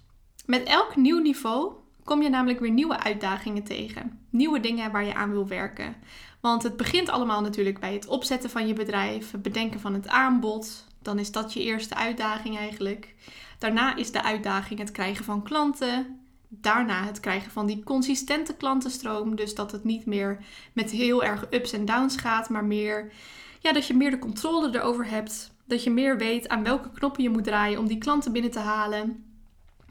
Met 0.46 0.62
elk 0.62 0.96
nieuw 0.96 1.18
niveau 1.18 1.72
kom 2.04 2.22
je 2.22 2.28
namelijk 2.28 2.60
weer 2.60 2.70
nieuwe 2.70 2.98
uitdagingen 2.98 3.62
tegen. 3.62 4.26
Nieuwe 4.30 4.60
dingen 4.60 4.92
waar 4.92 5.04
je 5.04 5.14
aan 5.14 5.30
wil 5.30 5.46
werken. 5.46 5.94
Want 6.40 6.62
het 6.62 6.76
begint 6.76 7.08
allemaal 7.08 7.40
natuurlijk 7.40 7.80
bij 7.80 7.92
het 7.92 8.06
opzetten 8.06 8.50
van 8.50 8.66
je 8.66 8.72
bedrijf, 8.72 9.30
het 9.30 9.42
bedenken 9.42 9.80
van 9.80 9.94
het 9.94 10.08
aanbod. 10.08 10.84
Dan 11.02 11.18
is 11.18 11.32
dat 11.32 11.52
je 11.52 11.62
eerste 11.62 11.94
uitdaging 11.94 12.56
eigenlijk. 12.56 13.14
Daarna 13.58 13.96
is 13.96 14.10
de 14.10 14.22
uitdaging 14.22 14.78
het 14.78 14.90
krijgen 14.90 15.24
van 15.24 15.42
klanten. 15.42 16.20
Daarna 16.48 17.04
het 17.04 17.20
krijgen 17.20 17.50
van 17.50 17.66
die 17.66 17.84
consistente 17.84 18.54
klantenstroom. 18.54 19.36
Dus 19.36 19.54
dat 19.54 19.72
het 19.72 19.84
niet 19.84 20.06
meer 20.06 20.44
met 20.72 20.90
heel 20.90 21.24
erg 21.24 21.46
ups 21.50 21.72
en 21.72 21.84
downs 21.84 22.16
gaat, 22.16 22.48
maar 22.48 22.64
meer 22.64 23.12
ja, 23.60 23.72
dat 23.72 23.86
je 23.86 23.94
meer 23.94 24.10
de 24.10 24.18
controle 24.18 24.74
erover 24.74 25.08
hebt. 25.08 25.54
Dat 25.66 25.84
je 25.84 25.90
meer 25.90 26.18
weet 26.18 26.48
aan 26.48 26.62
welke 26.62 26.90
knoppen 26.90 27.22
je 27.22 27.30
moet 27.30 27.44
draaien 27.44 27.78
om 27.78 27.86
die 27.86 27.98
klanten 27.98 28.32
binnen 28.32 28.50
te 28.50 28.58
halen. 28.58 29.24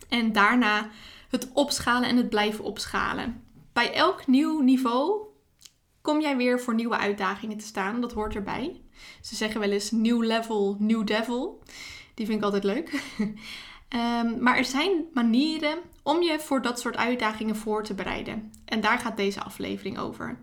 En 0.10 0.32
daarna 0.32 0.90
het 1.30 1.52
opschalen 1.54 2.10
en 2.10 2.18
het 2.18 2.30
blijven 2.30 2.64
opschalen. 2.64 3.44
Bij 3.74 3.94
elk 3.94 4.28
nieuw 4.28 4.62
niveau 4.62 5.22
kom 6.02 6.22
jij 6.22 6.38
weer 6.38 6.60
voor 6.60 6.76
nieuwe 6.76 6.98
uitdagingen 6.98 7.58
te 7.58 7.66
staan. 7.66 8.02
Dat 8.02 8.14
hoort 8.14 8.36
erbij. 8.36 8.82
Ze 9.22 9.36
zeggen 9.36 9.60
wel 9.60 9.72
eens 9.72 9.92
nieuw 9.92 10.22
level, 10.22 10.76
nieuw 10.80 11.04
devil. 11.04 11.64
Die 12.14 12.26
vind 12.26 12.38
ik 12.38 12.44
altijd 12.44 12.64
leuk. 12.64 12.92
Ehm, 13.90 14.44
maar 14.44 14.58
er 14.58 14.66
zijn 14.66 15.06
manieren 15.14 15.78
om 16.04 16.22
je 16.22 16.40
voor 16.40 16.62
dat 16.62 16.80
soort 16.80 16.98
uitdagingen 16.98 17.56
voor 17.56 17.84
te 17.84 17.94
bereiden. 17.94 18.52
En 18.66 18.82
daar 18.82 19.00
gaat 19.00 19.18
deze 19.18 19.44
aflevering 19.44 20.00
over. 20.00 20.40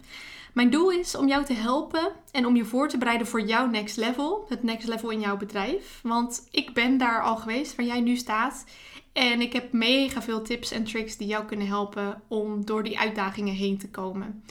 Mijn 0.52 0.70
doel 0.70 0.90
is 0.90 1.16
om 1.16 1.28
jou 1.28 1.44
te 1.44 1.52
helpen 1.52 2.12
en 2.30 2.46
om 2.46 2.56
je 2.56 2.64
voor 2.64 2.88
te 2.88 2.98
bereiden 2.98 3.26
voor 3.26 3.40
jouw 3.40 3.66
next 3.66 3.96
level, 3.96 4.46
het 4.48 4.62
next 4.62 4.88
level 4.88 5.10
in 5.10 5.20
jouw 5.20 5.36
bedrijf. 5.36 6.00
Want 6.02 6.48
ik 6.50 6.74
ben 6.74 6.98
daar 6.98 7.22
al 7.22 7.36
geweest 7.36 7.76
waar 7.76 7.86
jij 7.86 8.00
nu 8.00 8.16
staat. 8.16 8.64
En 9.12 9.40
ik 9.40 9.52
heb 9.52 9.72
mega 9.72 10.22
veel 10.22 10.42
tips 10.42 10.70
en 10.70 10.84
tricks 10.84 11.16
die 11.16 11.26
jou 11.26 11.44
kunnen 11.44 11.66
helpen 11.66 12.22
om 12.28 12.64
door 12.64 12.82
die 12.82 12.98
uitdagingen 12.98 13.54
heen 13.54 13.78
te 13.78 13.90
komen. 13.90 14.44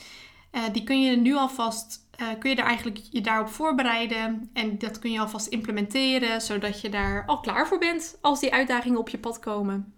Uh, 0.51 0.61
die 0.71 0.83
kun 0.83 1.01
je 1.01 1.17
nu 1.17 1.35
alvast, 1.35 2.07
uh, 2.21 2.27
kun 2.39 2.49
je 2.49 2.55
daar 2.55 2.65
eigenlijk 2.65 2.99
je 3.11 3.21
daarop 3.21 3.49
voorbereiden. 3.49 4.49
En 4.53 4.77
dat 4.77 4.99
kun 4.99 5.11
je 5.11 5.19
alvast 5.19 5.47
implementeren, 5.47 6.41
zodat 6.41 6.81
je 6.81 6.89
daar 6.89 7.23
al 7.25 7.39
klaar 7.39 7.67
voor 7.67 7.79
bent 7.79 8.17
als 8.21 8.39
die 8.39 8.53
uitdagingen 8.53 8.99
op 8.99 9.09
je 9.09 9.19
pad 9.19 9.39
komen. 9.39 9.93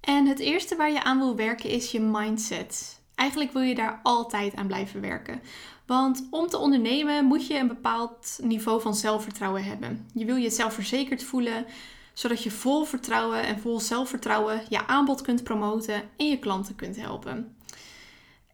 En 0.00 0.26
het 0.26 0.38
eerste 0.38 0.76
waar 0.76 0.92
je 0.92 1.02
aan 1.02 1.18
wil 1.18 1.36
werken 1.36 1.70
is 1.70 1.90
je 1.90 2.00
mindset. 2.00 3.01
Eigenlijk 3.14 3.52
wil 3.52 3.62
je 3.62 3.74
daar 3.74 4.00
altijd 4.02 4.54
aan 4.54 4.66
blijven 4.66 5.00
werken. 5.00 5.42
Want 5.86 6.26
om 6.30 6.46
te 6.46 6.58
ondernemen 6.58 7.24
moet 7.24 7.46
je 7.46 7.58
een 7.58 7.68
bepaald 7.68 8.38
niveau 8.42 8.80
van 8.80 8.94
zelfvertrouwen 8.94 9.64
hebben. 9.64 10.08
Je 10.14 10.24
wil 10.24 10.36
je 10.36 10.50
zelfverzekerd 10.50 11.24
voelen, 11.24 11.66
zodat 12.12 12.42
je 12.42 12.50
vol 12.50 12.84
vertrouwen 12.84 13.42
en 13.42 13.60
vol 13.60 13.80
zelfvertrouwen 13.80 14.62
je 14.68 14.86
aanbod 14.86 15.20
kunt 15.20 15.44
promoten 15.44 16.02
en 16.16 16.28
je 16.28 16.38
klanten 16.38 16.76
kunt 16.76 16.96
helpen. 16.96 17.56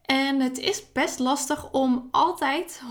En 0.05 0.39
het 0.39 0.57
is 0.57 0.91
best 0.91 1.19
lastig 1.19 1.71
om 1.71 2.07
altijd 2.11 2.81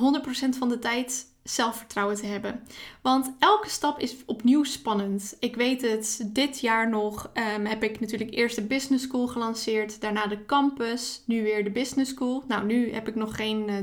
100% 0.47 0.49
van 0.59 0.69
de 0.69 0.79
tijd 0.79 1.28
zelfvertrouwen 1.51 2.17
te 2.17 2.27
hebben. 2.27 2.63
Want 3.03 3.33
elke 3.39 3.69
stap 3.69 3.99
is 3.99 4.17
opnieuw 4.27 4.65
spannend. 4.65 5.37
Ik 5.41 5.57
weet 5.57 5.83
het, 5.83 6.29
dit 6.33 6.61
jaar 6.61 6.89
nog 6.89 7.31
um, 7.55 7.67
heb 7.67 7.83
ik 7.83 8.01
natuurlijk 8.01 8.35
eerst 8.35 8.57
de 8.57 8.63
business 8.63 9.05
school 9.05 9.27
gelanceerd, 9.27 10.01
daarna 10.01 10.27
de 10.27 10.45
campus, 10.47 11.23
nu 11.25 11.43
weer 11.43 11.65
de 11.65 11.71
business 11.71 12.11
school. 12.11 12.45
Nou, 12.49 12.67
nu 12.67 12.93
heb 12.93 13.09
ik 13.09 13.15
nog 13.15 13.37
geen, 13.37 13.69
uh, 13.69 13.77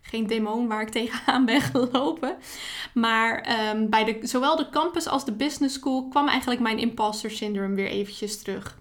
geen 0.00 0.26
demon 0.26 0.68
waar 0.68 0.82
ik 0.82 0.88
tegenaan 0.98 1.44
ben 1.44 1.60
gelopen. 1.60 2.36
Maar 2.94 3.58
um, 3.74 3.90
bij 3.90 4.04
de, 4.04 4.18
zowel 4.22 4.56
de 4.56 4.70
campus 4.70 5.06
als 5.06 5.24
de 5.24 5.32
business 5.32 5.74
school 5.74 6.08
kwam 6.08 6.28
eigenlijk 6.28 6.60
mijn 6.60 6.78
imposter 6.78 7.30
syndrome 7.30 7.74
weer 7.74 7.88
eventjes 7.88 8.42
terug. 8.42 8.76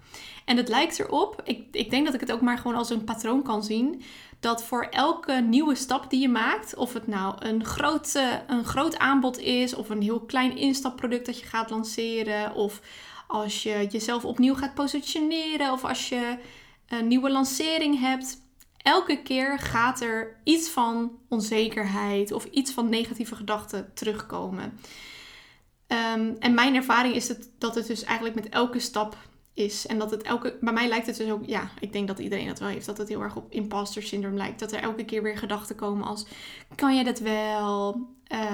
En 0.48 0.58
het 0.58 0.68
lijkt 0.68 1.00
erop, 1.00 1.42
ik, 1.44 1.64
ik 1.72 1.90
denk 1.90 2.06
dat 2.06 2.14
ik 2.14 2.20
het 2.20 2.32
ook 2.32 2.42
maar 2.42 2.58
gewoon 2.58 2.78
als 2.78 2.90
een 2.90 3.04
patroon 3.04 3.44
kan 3.44 3.64
zien, 3.64 4.02
dat 4.40 4.64
voor 4.64 4.84
elke 4.84 5.34
nieuwe 5.34 5.76
stap 5.76 6.10
die 6.10 6.22
je 6.22 6.30
maakt, 6.30 6.76
of 6.76 6.94
het 6.94 7.08
nou 7.08 7.36
een 7.40 7.66
groot, 7.66 8.14
een 8.48 8.66
groot 8.66 8.98
aanbod 8.98 9.40
is, 9.40 9.76
of 9.76 9.90
een 9.90 10.02
heel 10.02 10.20
klein 10.20 10.58
instapproduct 10.58 11.26
dat 11.26 11.40
je 11.40 11.46
gaat 11.46 11.70
lanceren, 11.70 12.54
of 12.54 12.82
als 13.28 13.64
je 13.64 13.88
jezelf 13.90 14.26
opnieuw 14.26 14.56
gaat 14.56 14.74
positioneren, 14.74 15.72
of 15.72 15.84
als 15.84 16.10
je 16.10 16.38
een 16.88 17.08
nieuwe 17.08 17.30
lancering 17.30 18.00
hebt, 18.00 18.38
elke 18.78 19.22
keer 19.22 19.60
gaat 19.60 20.02
er 20.02 20.40
iets 20.44 20.70
van 20.70 21.12
onzekerheid 21.30 22.32
of 22.32 22.46
iets 22.46 22.72
van 22.72 22.90
negatieve 22.90 23.36
gedachten 23.36 23.92
terugkomen. 23.94 24.80
Um, 25.88 26.36
en 26.40 26.54
mijn 26.54 26.76
ervaring 26.76 27.16
is 27.16 27.28
het, 27.28 27.50
dat 27.58 27.76
het 27.76 27.88
dus 27.88 28.04
eigenlijk 28.04 28.36
met 28.36 28.50
elke 28.50 28.80
stap 28.80 29.18
is. 29.58 29.88
En 29.88 29.98
dat 30.00 30.12
het 30.12 30.24
elke. 30.24 30.58
Bij 30.62 30.74
mij 30.74 30.88
lijkt 30.88 31.08
het 31.08 31.18
dus 31.18 31.32
ook. 31.32 31.46
Ja, 31.46 31.70
ik 31.80 31.94
denk 31.94 32.08
dat 32.08 32.20
iedereen 32.20 32.48
dat 32.48 32.60
wel 32.60 32.68
heeft. 32.68 32.86
Dat 32.86 32.98
het 32.98 33.08
heel 33.08 33.22
erg 33.22 33.36
op 33.36 33.52
imposter 33.52 34.04
syndroom 34.04 34.38
lijkt. 34.38 34.60
Dat 34.60 34.72
er 34.72 34.82
elke 34.82 35.06
keer 35.06 35.24
weer 35.24 35.38
gedachten 35.38 35.76
komen 35.76 36.08
als: 36.08 36.26
kan 36.76 36.96
jij 36.96 37.04
dat 37.04 37.20
wel? 37.20 38.08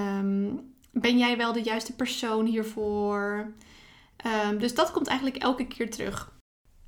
Um, 0.08 0.72
ben 0.92 1.18
jij 1.18 1.36
wel 1.36 1.52
de 1.52 1.62
juiste 1.62 1.94
persoon 1.94 2.46
hiervoor? 2.46 3.52
Um, 4.46 4.58
dus 4.58 4.74
dat 4.74 4.90
komt 4.90 5.06
eigenlijk 5.06 5.42
elke 5.42 5.66
keer 5.66 5.90
terug. 5.90 6.32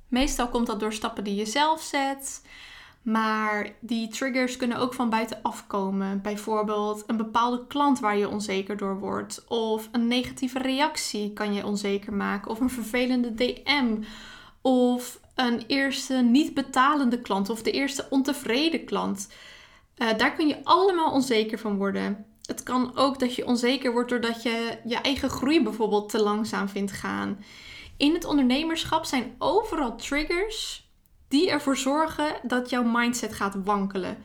Meestal 0.07 0.47
komt 0.49 0.67
dat 0.67 0.79
door 0.79 0.93
stappen 0.93 1.23
die 1.23 1.35
je 1.35 1.45
zelf 1.45 1.81
zet. 1.81 2.41
Maar 3.07 3.69
die 3.79 4.07
triggers 4.07 4.57
kunnen 4.57 4.77
ook 4.77 4.93
van 4.93 5.09
buitenaf 5.09 5.67
komen. 5.67 6.21
Bijvoorbeeld 6.21 7.03
een 7.07 7.17
bepaalde 7.17 7.67
klant 7.67 7.99
waar 7.99 8.17
je 8.17 8.29
onzeker 8.29 8.77
door 8.77 8.99
wordt. 8.99 9.45
Of 9.47 9.89
een 9.91 10.07
negatieve 10.07 10.59
reactie 10.59 11.33
kan 11.33 11.53
je 11.53 11.65
onzeker 11.65 12.13
maken. 12.13 12.51
Of 12.51 12.59
een 12.59 12.69
vervelende 12.69 13.33
DM. 13.33 14.03
Of 14.61 15.19
een 15.35 15.63
eerste 15.67 16.13
niet 16.13 16.53
betalende 16.53 17.21
klant. 17.21 17.49
Of 17.49 17.61
de 17.61 17.71
eerste 17.71 18.07
ontevreden 18.09 18.85
klant. 18.85 19.33
Uh, 19.97 20.17
daar 20.17 20.33
kun 20.33 20.47
je 20.47 20.63
allemaal 20.63 21.11
onzeker 21.11 21.59
van 21.59 21.77
worden. 21.77 22.25
Het 22.45 22.63
kan 22.63 22.97
ook 22.97 23.19
dat 23.19 23.35
je 23.35 23.45
onzeker 23.45 23.91
wordt 23.91 24.09
doordat 24.09 24.43
je 24.43 24.77
je 24.85 24.95
eigen 24.95 25.29
groei 25.29 25.63
bijvoorbeeld 25.63 26.09
te 26.09 26.23
langzaam 26.23 26.69
vindt 26.69 26.91
gaan. 26.91 27.43
In 27.97 28.13
het 28.13 28.25
ondernemerschap 28.25 29.05
zijn 29.05 29.35
overal 29.37 29.95
triggers 29.95 30.86
die 31.27 31.49
ervoor 31.49 31.77
zorgen 31.77 32.39
dat 32.43 32.69
jouw 32.69 32.83
mindset 32.83 33.33
gaat 33.33 33.55
wankelen. 33.63 34.17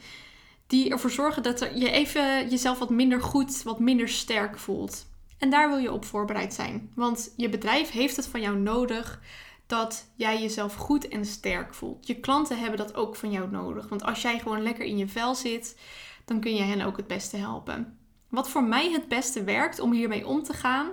Die 0.66 0.90
ervoor 0.90 1.10
zorgen 1.10 1.42
dat 1.42 1.58
je 1.58 1.90
even 1.90 2.48
jezelf 2.48 2.78
wat 2.78 2.90
minder 2.90 3.22
goed, 3.22 3.62
wat 3.62 3.78
minder 3.78 4.08
sterk 4.08 4.58
voelt. 4.58 5.06
En 5.38 5.50
daar 5.50 5.68
wil 5.68 5.78
je 5.78 5.92
op 5.92 6.04
voorbereid 6.04 6.54
zijn. 6.54 6.90
Want 6.94 7.32
je 7.36 7.48
bedrijf 7.48 7.90
heeft 7.90 8.16
het 8.16 8.26
van 8.26 8.40
jou 8.40 8.56
nodig 8.56 9.20
dat 9.66 10.06
jij 10.16 10.40
jezelf 10.40 10.74
goed 10.74 11.08
en 11.08 11.24
sterk 11.24 11.74
voelt. 11.74 12.06
Je 12.06 12.20
klanten 12.20 12.58
hebben 12.58 12.78
dat 12.78 12.94
ook 12.94 13.16
van 13.16 13.30
jou 13.30 13.50
nodig. 13.50 13.88
Want 13.88 14.02
als 14.02 14.22
jij 14.22 14.38
gewoon 14.38 14.62
lekker 14.62 14.84
in 14.84 14.98
je 14.98 15.08
vel 15.08 15.34
zit, 15.34 15.78
dan 16.24 16.40
kun 16.40 16.54
je 16.54 16.62
hen 16.62 16.80
ook 16.80 16.96
het 16.96 17.06
beste 17.06 17.36
helpen. 17.36 17.98
Wat 18.28 18.48
voor 18.48 18.64
mij 18.64 18.90
het 18.90 19.08
beste 19.08 19.44
werkt 19.44 19.80
om 19.80 19.92
hiermee 19.92 20.26
om 20.26 20.42
te 20.42 20.52
gaan, 20.52 20.92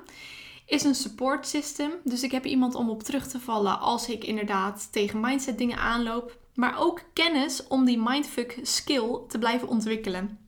is 0.70 0.84
een 0.84 0.96
support 0.96 1.48
system. 1.48 1.92
Dus 2.04 2.24
ik 2.24 2.32
heb 2.32 2.46
iemand 2.46 2.76
om 2.76 2.90
op 2.90 3.04
terug 3.04 3.28
te 3.28 3.40
vallen 3.40 3.80
als 3.80 4.10
ik 4.10 4.24
inderdaad 4.24 4.92
tegen 4.92 5.20
mindset 5.20 5.58
dingen 5.58 5.78
aanloop. 5.78 6.38
Maar 6.54 6.80
ook 6.80 7.02
kennis 7.14 7.68
om 7.68 7.86
die 7.86 8.02
mindfuck 8.02 8.60
skill 8.62 9.20
te 9.28 9.38
blijven 9.38 9.68
ontwikkelen. 9.68 10.40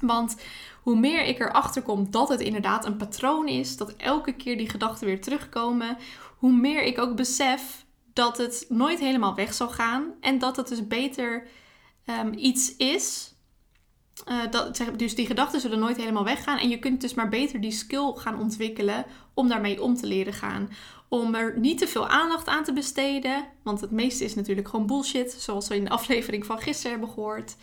Want 0.00 0.36
hoe 0.82 0.96
meer 0.96 1.24
ik 1.24 1.40
erachter 1.40 1.82
kom 1.82 2.10
dat 2.10 2.28
het 2.28 2.40
inderdaad 2.40 2.84
een 2.84 2.96
patroon 2.96 3.48
is, 3.48 3.76
dat 3.76 3.94
elke 3.96 4.32
keer 4.32 4.56
die 4.56 4.70
gedachten 4.70 5.06
weer 5.06 5.20
terugkomen, 5.20 5.96
hoe 6.36 6.52
meer 6.52 6.82
ik 6.82 6.98
ook 6.98 7.16
besef 7.16 7.84
dat 8.12 8.38
het 8.38 8.66
nooit 8.68 8.98
helemaal 8.98 9.34
weg 9.34 9.54
zal 9.54 9.68
gaan 9.68 10.04
en 10.20 10.38
dat 10.38 10.56
het 10.56 10.68
dus 10.68 10.86
beter 10.86 11.46
um, 12.06 12.32
iets 12.34 12.76
is 12.76 13.29
uh, 14.28 14.50
dat, 14.50 14.80
dus 14.96 15.14
die 15.14 15.26
gedachten 15.26 15.60
zullen 15.60 15.78
nooit 15.78 15.96
helemaal 15.96 16.24
weggaan. 16.24 16.58
En 16.58 16.68
je 16.68 16.78
kunt 16.78 17.00
dus 17.00 17.14
maar 17.14 17.28
beter 17.28 17.60
die 17.60 17.70
skill 17.70 18.12
gaan 18.14 18.38
ontwikkelen 18.38 19.04
om 19.34 19.48
daarmee 19.48 19.82
om 19.82 19.96
te 19.96 20.06
leren 20.06 20.32
gaan. 20.32 20.70
Om 21.08 21.34
er 21.34 21.58
niet 21.58 21.78
te 21.78 21.88
veel 21.88 22.08
aandacht 22.08 22.46
aan 22.46 22.64
te 22.64 22.72
besteden. 22.72 23.44
Want 23.62 23.80
het 23.80 23.90
meeste 23.90 24.24
is 24.24 24.34
natuurlijk 24.34 24.68
gewoon 24.68 24.86
bullshit. 24.86 25.32
Zoals 25.32 25.68
we 25.68 25.76
in 25.76 25.84
de 25.84 25.90
aflevering 25.90 26.46
van 26.46 26.58
gisteren 26.58 26.90
hebben 26.90 27.14
gehoord. 27.14 27.56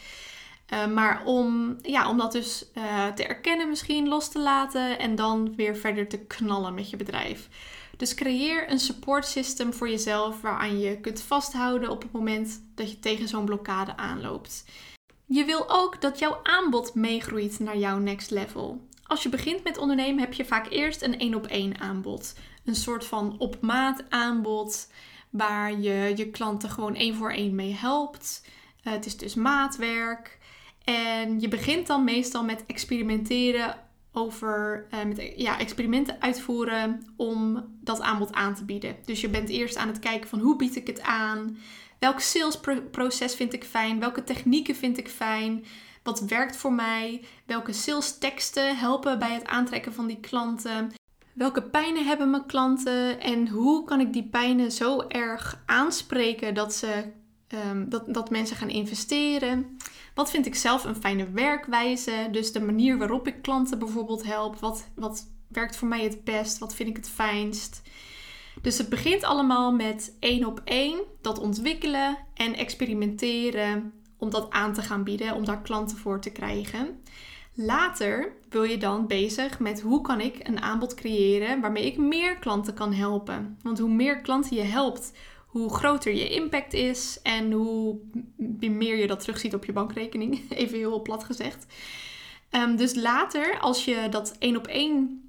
Uh, 0.74 0.88
maar 0.88 1.26
om, 1.26 1.78
ja, 1.82 2.10
om 2.10 2.18
dat 2.18 2.32
dus 2.32 2.66
uh, 2.78 3.08
te 3.08 3.24
erkennen 3.24 3.70
misschien, 3.70 4.08
los 4.08 4.30
te 4.30 4.40
laten. 4.40 5.00
En 5.00 5.16
dan 5.16 5.56
weer 5.56 5.76
verder 5.76 6.08
te 6.08 6.20
knallen 6.20 6.74
met 6.74 6.90
je 6.90 6.98
bedrijf. 6.98 7.50
Dus 7.98 8.14
creëer 8.14 8.72
een 8.72 8.80
support 8.80 9.26
system 9.26 9.74
voor 9.74 9.90
jezelf 9.90 10.42
waaraan 10.42 10.80
je 10.80 11.00
kunt 11.00 11.22
vasthouden 11.22 11.90
op 11.90 12.02
het 12.02 12.12
moment 12.12 12.62
dat 12.76 12.92
je 12.92 13.00
tegen 13.00 13.28
zo'n 13.28 13.46
blokkade 13.46 13.98
aanloopt. 13.98 14.64
Je 15.30 15.46
wil 15.46 15.66
ook 15.68 16.02
dat 16.02 16.20
jouw 16.20 16.40
aanbod 16.44 16.96
meegroeit 16.96 17.60
naar 17.60 17.78
jouw 17.78 17.98
next 17.98 18.32
level. 18.32 18.88
Als 19.04 19.24
je 19.24 19.30
begint 19.30 19.64
met 19.64 19.78
ondernemen 19.78 20.20
heb 20.20 20.34
je 20.34 20.46
vaak 20.46 20.70
eerst 20.70 21.02
een 21.02 21.20
één 21.20 21.36
op 21.36 21.46
één 21.48 21.80
aanbod. 21.80 22.36
Een 22.66 22.76
soort 22.76 23.06
van 23.06 23.36
op 23.38 23.62
maat 23.62 24.04
aanbod 24.10 24.92
waar 25.30 25.80
je 25.80 26.14
je 26.16 26.30
klanten 26.30 26.70
gewoon 26.70 26.96
één 26.96 27.16
voor 27.16 27.32
één 27.32 27.56
mee 27.56 27.74
helpt. 27.74 28.46
Uh, 28.84 28.94
het 28.94 29.06
is 29.06 29.18
dus 29.18 29.36
maatwerk. 29.36 30.38
En 30.84 31.40
je 31.40 31.48
begint 31.48 31.88
dan 31.88 32.04
meestal 32.04 32.44
met 32.44 32.66
experimenteren 32.66 33.76
over 34.12 34.88
uh, 34.94 35.04
met, 35.04 35.34
ja, 35.36 35.60
experimenten 35.60 36.22
uitvoeren 36.22 37.14
om 37.16 37.66
dat 37.82 38.02
aanbod 38.02 38.34
aan 38.34 38.56
te 38.56 38.66
bieden. 38.66 38.96
Dus 39.06 39.22
je 39.22 39.30
bent 39.30 39.50
eerst 39.50 39.78
aan 39.78 39.88
het 39.88 40.00
kijken 40.00 40.30
van 40.30 40.40
hoe 40.40 40.56
bied 40.56 40.76
ik 40.76 40.88
het 40.88 41.02
aan? 41.02 41.58
Welk 42.00 42.20
salesproces 42.20 43.36
vind 43.36 43.54
ik 43.54 43.64
fijn? 43.64 44.00
Welke 44.00 44.24
technieken 44.24 44.76
vind 44.76 44.98
ik 44.98 45.10
fijn? 45.10 45.66
Wat 46.04 46.20
werkt 46.20 46.56
voor 46.56 46.74
mij? 46.74 47.24
Welke 47.46 47.74
sales 47.74 48.18
teksten 48.18 48.78
helpen 48.78 49.20
bij 49.20 49.34
het 49.34 49.46
aantrekken 49.46 49.94
van 49.94 50.08
die 50.08 50.20
klanten? 50.20 50.92
Welke 51.34 51.64
pijnen 51.64 52.06
hebben 52.06 52.30
mijn 52.30 52.46
klanten? 52.46 53.20
En 53.20 53.48
hoe 53.48 53.84
kan 53.84 54.00
ik 54.00 54.14
die 54.14 54.28
pijnen 54.28 54.72
zo 54.72 55.02
erg 55.08 55.64
aanspreken 55.66 56.54
dat, 56.54 56.74
ze, 56.74 57.12
um, 57.70 57.90
dat, 57.90 58.14
dat 58.14 58.30
mensen 58.30 58.56
gaan 58.58 58.70
investeren? 58.70 59.78
Wat 60.14 60.30
vind 60.30 60.46
ik 60.46 60.56
zelf 60.56 60.84
een 60.84 60.96
fijne 60.96 61.32
werkwijze? 61.32 62.28
Dus 62.32 62.52
de 62.52 62.62
manier 62.62 62.98
waarop 62.98 63.28
ik 63.28 63.42
klanten 63.42 63.80
bijvoorbeeld 63.80 64.24
help. 64.24 64.60
Wat, 64.60 64.88
wat 64.96 65.28
werkt 65.48 65.76
voor 65.76 65.88
mij 65.88 66.04
het 66.04 66.24
best? 66.24 66.58
Wat 66.58 66.76
vind 66.76 66.90
ik 66.90 66.96
het 66.96 67.10
fijnst? 67.10 67.82
Dus 68.68 68.78
het 68.78 68.90
begint 68.90 69.24
allemaal 69.24 69.72
met 69.72 70.16
één 70.20 70.46
op 70.46 70.62
één, 70.64 71.00
dat 71.22 71.40
ontwikkelen 71.40 72.18
en 72.34 72.56
experimenteren 72.56 73.94
om 74.18 74.30
dat 74.30 74.50
aan 74.50 74.74
te 74.74 74.82
gaan 74.82 75.04
bieden, 75.04 75.36
om 75.36 75.46
daar 75.46 75.62
klanten 75.62 75.98
voor 75.98 76.22
te 76.22 76.32
krijgen. 76.32 77.02
Later 77.54 78.34
wil 78.50 78.64
je 78.64 78.78
dan 78.78 79.08
bezig 79.08 79.60
met 79.60 79.82
hoe 79.82 80.02
kan 80.02 80.20
ik 80.20 80.48
een 80.48 80.62
aanbod 80.62 80.94
creëren 80.94 81.62
waarmee 81.62 81.86
ik 81.86 81.98
meer 81.98 82.38
klanten 82.38 82.74
kan 82.74 82.94
helpen. 82.94 83.58
Want 83.62 83.80
hoe 83.80 83.90
meer 83.90 84.22
klanten 84.22 84.56
je 84.56 84.64
helpt, 84.64 85.14
hoe 85.46 85.74
groter 85.74 86.14
je 86.14 86.30
impact 86.30 86.74
is 86.74 87.20
en 87.24 87.52
hoe 87.52 88.00
meer 88.60 88.98
je 88.98 89.08
dat 89.08 89.20
terugziet 89.20 89.54
op 89.54 89.66
je 89.66 89.74
bankrekening. 89.74 90.42
Even 90.50 90.78
heel 90.78 91.02
plat 91.02 91.24
gezegd. 91.24 91.66
Ehm, 92.50 92.76
dus 92.76 92.96
later, 92.96 93.60
als 93.60 93.86
je 93.86 94.08
dat 94.10 94.36
één 94.40 94.58
op 94.58 94.68
één 94.68 95.27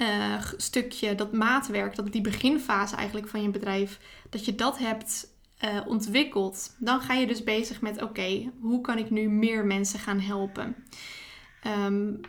uh, 0.00 0.42
stukje, 0.56 1.14
dat 1.14 1.32
maatwerk, 1.32 1.94
dat 1.94 2.12
die 2.12 2.20
beginfase 2.20 2.96
eigenlijk 2.96 3.28
van 3.28 3.42
je 3.42 3.50
bedrijf, 3.50 4.00
dat 4.30 4.44
je 4.44 4.54
dat 4.54 4.78
hebt 4.78 5.36
uh, 5.64 5.80
ontwikkeld, 5.86 6.74
dan 6.78 7.00
ga 7.00 7.14
je 7.14 7.26
dus 7.26 7.44
bezig 7.44 7.80
met: 7.80 8.02
oké, 8.02 8.50
hoe 8.60 8.80
kan 8.80 8.98
ik 8.98 9.10
nu 9.10 9.28
meer 9.28 9.64
mensen 9.64 9.98
gaan 9.98 10.20
helpen? 10.20 10.76
Um, 11.86 12.20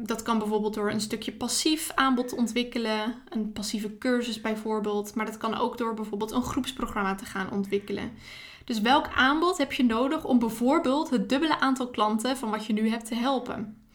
dat 0.00 0.22
kan 0.22 0.38
bijvoorbeeld 0.38 0.74
door 0.74 0.90
een 0.90 1.00
stukje 1.00 1.32
passief 1.32 1.90
aanbod 1.94 2.28
te 2.28 2.36
ontwikkelen, 2.36 3.14
een 3.28 3.52
passieve 3.52 3.98
cursus 3.98 4.40
bijvoorbeeld, 4.40 5.14
maar 5.14 5.26
dat 5.26 5.36
kan 5.36 5.54
ook 5.54 5.78
door 5.78 5.94
bijvoorbeeld 5.94 6.30
een 6.30 6.42
groepsprogramma 6.42 7.14
te 7.14 7.24
gaan 7.24 7.50
ontwikkelen. 7.50 8.12
Dus 8.64 8.80
welk 8.80 9.08
aanbod 9.14 9.58
heb 9.58 9.72
je 9.72 9.84
nodig 9.84 10.24
om 10.24 10.38
bijvoorbeeld 10.38 11.10
het 11.10 11.28
dubbele 11.28 11.58
aantal 11.58 11.88
klanten 11.88 12.36
van 12.36 12.50
wat 12.50 12.66
je 12.66 12.72
nu 12.72 12.88
hebt 12.88 13.06
te 13.06 13.14
helpen? 13.14 13.88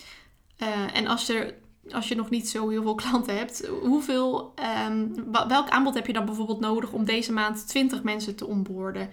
Uh, 0.58 0.96
en 0.96 1.08
als, 1.08 1.30
er, 1.30 1.54
als 1.92 2.08
je 2.08 2.16
nog 2.16 2.30
niet 2.30 2.50
zo 2.50 2.70
heel 2.70 2.82
veel 2.82 2.96
klanten 2.96 3.38
hebt, 3.38 3.68
hoeveel, 3.82 4.54
um, 4.88 5.32
welk 5.48 5.70
aanbod 5.70 5.94
heb 5.94 6.08
je 6.08 6.14
dan 6.14 6.26
bijvoorbeeld 6.26 6.60
nodig 6.60 6.92
om 6.92 7.06
deze 7.06 7.32
maand 7.32 7.68
20 7.68 8.04
mensen 8.04 8.36
te 8.36 8.48
onboorden? 8.48 9.10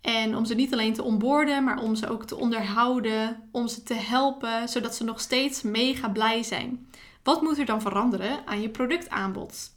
En 0.00 0.36
om 0.36 0.44
ze 0.44 0.54
niet 0.54 0.72
alleen 0.72 0.94
te 0.94 1.02
onboorden, 1.02 1.64
maar 1.64 1.82
om 1.82 1.94
ze 1.94 2.08
ook 2.08 2.24
te 2.24 2.36
onderhouden, 2.36 3.48
om 3.50 3.68
ze 3.68 3.82
te 3.82 3.94
helpen, 3.94 4.68
zodat 4.68 4.94
ze 4.94 5.04
nog 5.04 5.20
steeds 5.20 5.62
mega 5.62 6.08
blij 6.08 6.42
zijn. 6.42 6.88
Wat 7.22 7.42
moet 7.42 7.58
er 7.58 7.64
dan 7.64 7.80
veranderen 7.80 8.46
aan 8.46 8.60
je 8.60 8.68
productaanbod? 8.68 9.72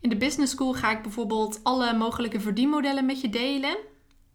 In 0.00 0.08
de 0.08 0.16
business 0.16 0.52
school 0.52 0.72
ga 0.72 0.90
ik 0.90 1.02
bijvoorbeeld 1.02 1.60
alle 1.62 1.94
mogelijke 1.94 2.40
verdienmodellen 2.40 3.06
met 3.06 3.20
je 3.20 3.28
delen, 3.28 3.76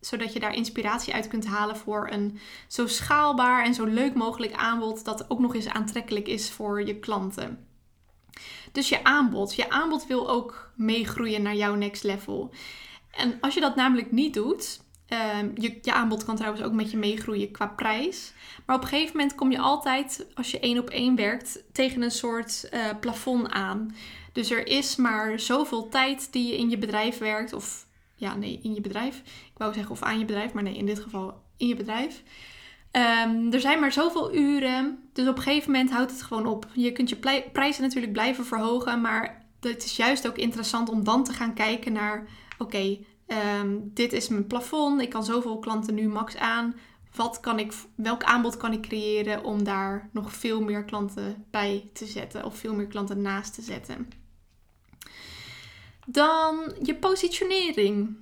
zodat 0.01 0.33
je 0.33 0.39
daar 0.39 0.55
inspiratie 0.55 1.13
uit 1.13 1.27
kunt 1.27 1.45
halen 1.45 1.77
voor 1.77 2.09
een 2.11 2.39
zo 2.67 2.87
schaalbaar 2.87 3.65
en 3.65 3.73
zo 3.73 3.85
leuk 3.85 4.13
mogelijk 4.13 4.53
aanbod 4.53 5.05
dat 5.05 5.29
ook 5.29 5.39
nog 5.39 5.55
eens 5.55 5.67
aantrekkelijk 5.67 6.27
is 6.27 6.51
voor 6.51 6.85
je 6.85 6.99
klanten. 6.99 7.67
Dus 8.71 8.89
je 8.89 9.03
aanbod. 9.03 9.55
Je 9.55 9.69
aanbod 9.69 10.07
wil 10.07 10.29
ook 10.29 10.71
meegroeien 10.75 11.41
naar 11.41 11.55
jouw 11.55 11.75
next 11.75 12.03
level. 12.03 12.53
En 13.11 13.37
als 13.41 13.53
je 13.53 13.59
dat 13.59 13.75
namelijk 13.75 14.11
niet 14.11 14.33
doet, 14.33 14.79
Ehm, 15.11 15.49
je, 15.55 15.77
je, 15.81 15.93
aanbod 15.93 16.25
kan 16.25 16.35
trouwens 16.35 16.63
ook 16.63 16.73
met 16.73 16.91
je 16.91 16.97
meegroeien 16.97 17.51
qua 17.51 17.67
prijs. 17.67 18.33
Maar 18.65 18.75
op 18.75 18.81
een 18.81 18.87
gegeven 18.87 19.17
moment 19.17 19.35
kom 19.35 19.51
je 19.51 19.59
altijd, 19.59 20.25
als 20.33 20.51
je 20.51 20.59
één 20.59 20.79
op 20.79 20.89
één 20.89 21.15
werkt, 21.15 21.63
tegen 21.71 22.01
een 22.01 22.11
soort 22.11 22.69
uh, 22.73 22.79
plafond 22.99 23.49
aan. 23.49 23.95
Dus 24.33 24.51
er 24.51 24.67
is 24.67 24.95
maar 24.95 25.39
zoveel 25.39 25.89
tijd 25.89 26.31
die 26.31 26.47
je 26.47 26.57
in 26.57 26.69
je 26.69 26.77
bedrijf 26.77 27.17
werkt. 27.17 27.53
Of 27.53 27.85
ja, 28.21 28.35
nee, 28.35 28.59
in 28.63 28.73
je 28.73 28.81
bedrijf. 28.81 29.17
Ik 29.25 29.57
wou 29.57 29.73
zeggen 29.73 29.91
of 29.91 30.01
aan 30.01 30.19
je 30.19 30.25
bedrijf, 30.25 30.53
maar 30.53 30.63
nee, 30.63 30.77
in 30.77 30.85
dit 30.85 30.99
geval 30.99 31.41
in 31.57 31.67
je 31.67 31.75
bedrijf. 31.75 32.23
Um, 32.91 33.53
er 33.53 33.59
zijn 33.59 33.79
maar 33.79 33.91
zoveel 33.91 34.35
uren. 34.35 35.09
Dus 35.13 35.27
op 35.27 35.37
een 35.37 35.43
gegeven 35.43 35.71
moment 35.71 35.91
houdt 35.91 36.11
het 36.11 36.21
gewoon 36.21 36.45
op. 36.45 36.67
Je 36.73 36.91
kunt 36.91 37.09
je 37.09 37.43
prijzen 37.51 37.83
natuurlijk 37.83 38.13
blijven 38.13 38.45
verhogen. 38.45 39.01
Maar 39.01 39.45
het 39.59 39.83
is 39.83 39.95
juist 39.95 40.27
ook 40.27 40.37
interessant 40.37 40.89
om 40.89 41.03
dan 41.03 41.23
te 41.23 41.33
gaan 41.33 41.53
kijken 41.53 41.93
naar: 41.93 42.27
oké, 42.57 42.97
Ehm, 43.31 43.77
dit 43.83 44.13
is 44.13 44.27
mijn 44.27 44.47
plafond. 44.47 45.01
Ik 45.01 45.09
kan 45.09 45.23
zoveel 45.23 45.59
klanten 45.59 45.93
nu 45.93 46.07
max 46.07 46.37
aan. 46.37 46.75
Wat 47.15 47.39
kan 47.39 47.59
ik, 47.59 47.73
welk 47.95 48.23
aanbod 48.23 48.57
kan 48.57 48.73
ik 48.73 48.81
creëren 48.81 49.43
om 49.43 49.63
daar 49.63 50.09
nog 50.13 50.33
veel 50.33 50.61
meer 50.61 50.83
klanten 50.83 51.45
bij 51.51 51.89
te 51.93 52.05
zetten 52.05 52.45
of 52.45 52.57
veel 52.57 52.73
meer 52.73 52.87
klanten 52.87 53.21
naast 53.21 53.53
te 53.53 53.61
zetten? 53.61 54.09
Dan 56.11 56.73
je 56.81 56.95
positionering. 56.95 58.17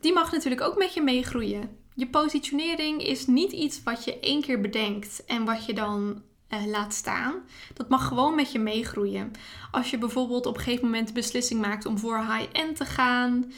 Die 0.00 0.12
mag 0.12 0.32
natuurlijk 0.32 0.62
ook 0.62 0.78
met 0.78 0.94
je 0.94 1.02
meegroeien. 1.02 1.76
Je 1.94 2.08
positionering 2.08 3.02
is 3.02 3.26
niet 3.26 3.52
iets 3.52 3.82
wat 3.82 4.04
je 4.04 4.20
één 4.20 4.42
keer 4.42 4.60
bedenkt 4.60 5.24
en 5.24 5.44
wat 5.44 5.66
je 5.66 5.74
dan 5.74 6.22
uh, 6.48 6.66
laat 6.66 6.94
staan. 6.94 7.34
Dat 7.74 7.88
mag 7.88 8.06
gewoon 8.06 8.34
met 8.34 8.52
je 8.52 8.58
meegroeien. 8.58 9.30
Als 9.70 9.90
je 9.90 9.98
bijvoorbeeld 9.98 10.46
op 10.46 10.56
een 10.56 10.62
gegeven 10.62 10.84
moment 10.84 11.06
de 11.06 11.12
beslissing 11.12 11.60
maakt 11.60 11.86
om 11.86 11.98
voor 11.98 12.18
high-end 12.18 12.76
te 12.76 12.84
gaan 12.84 13.52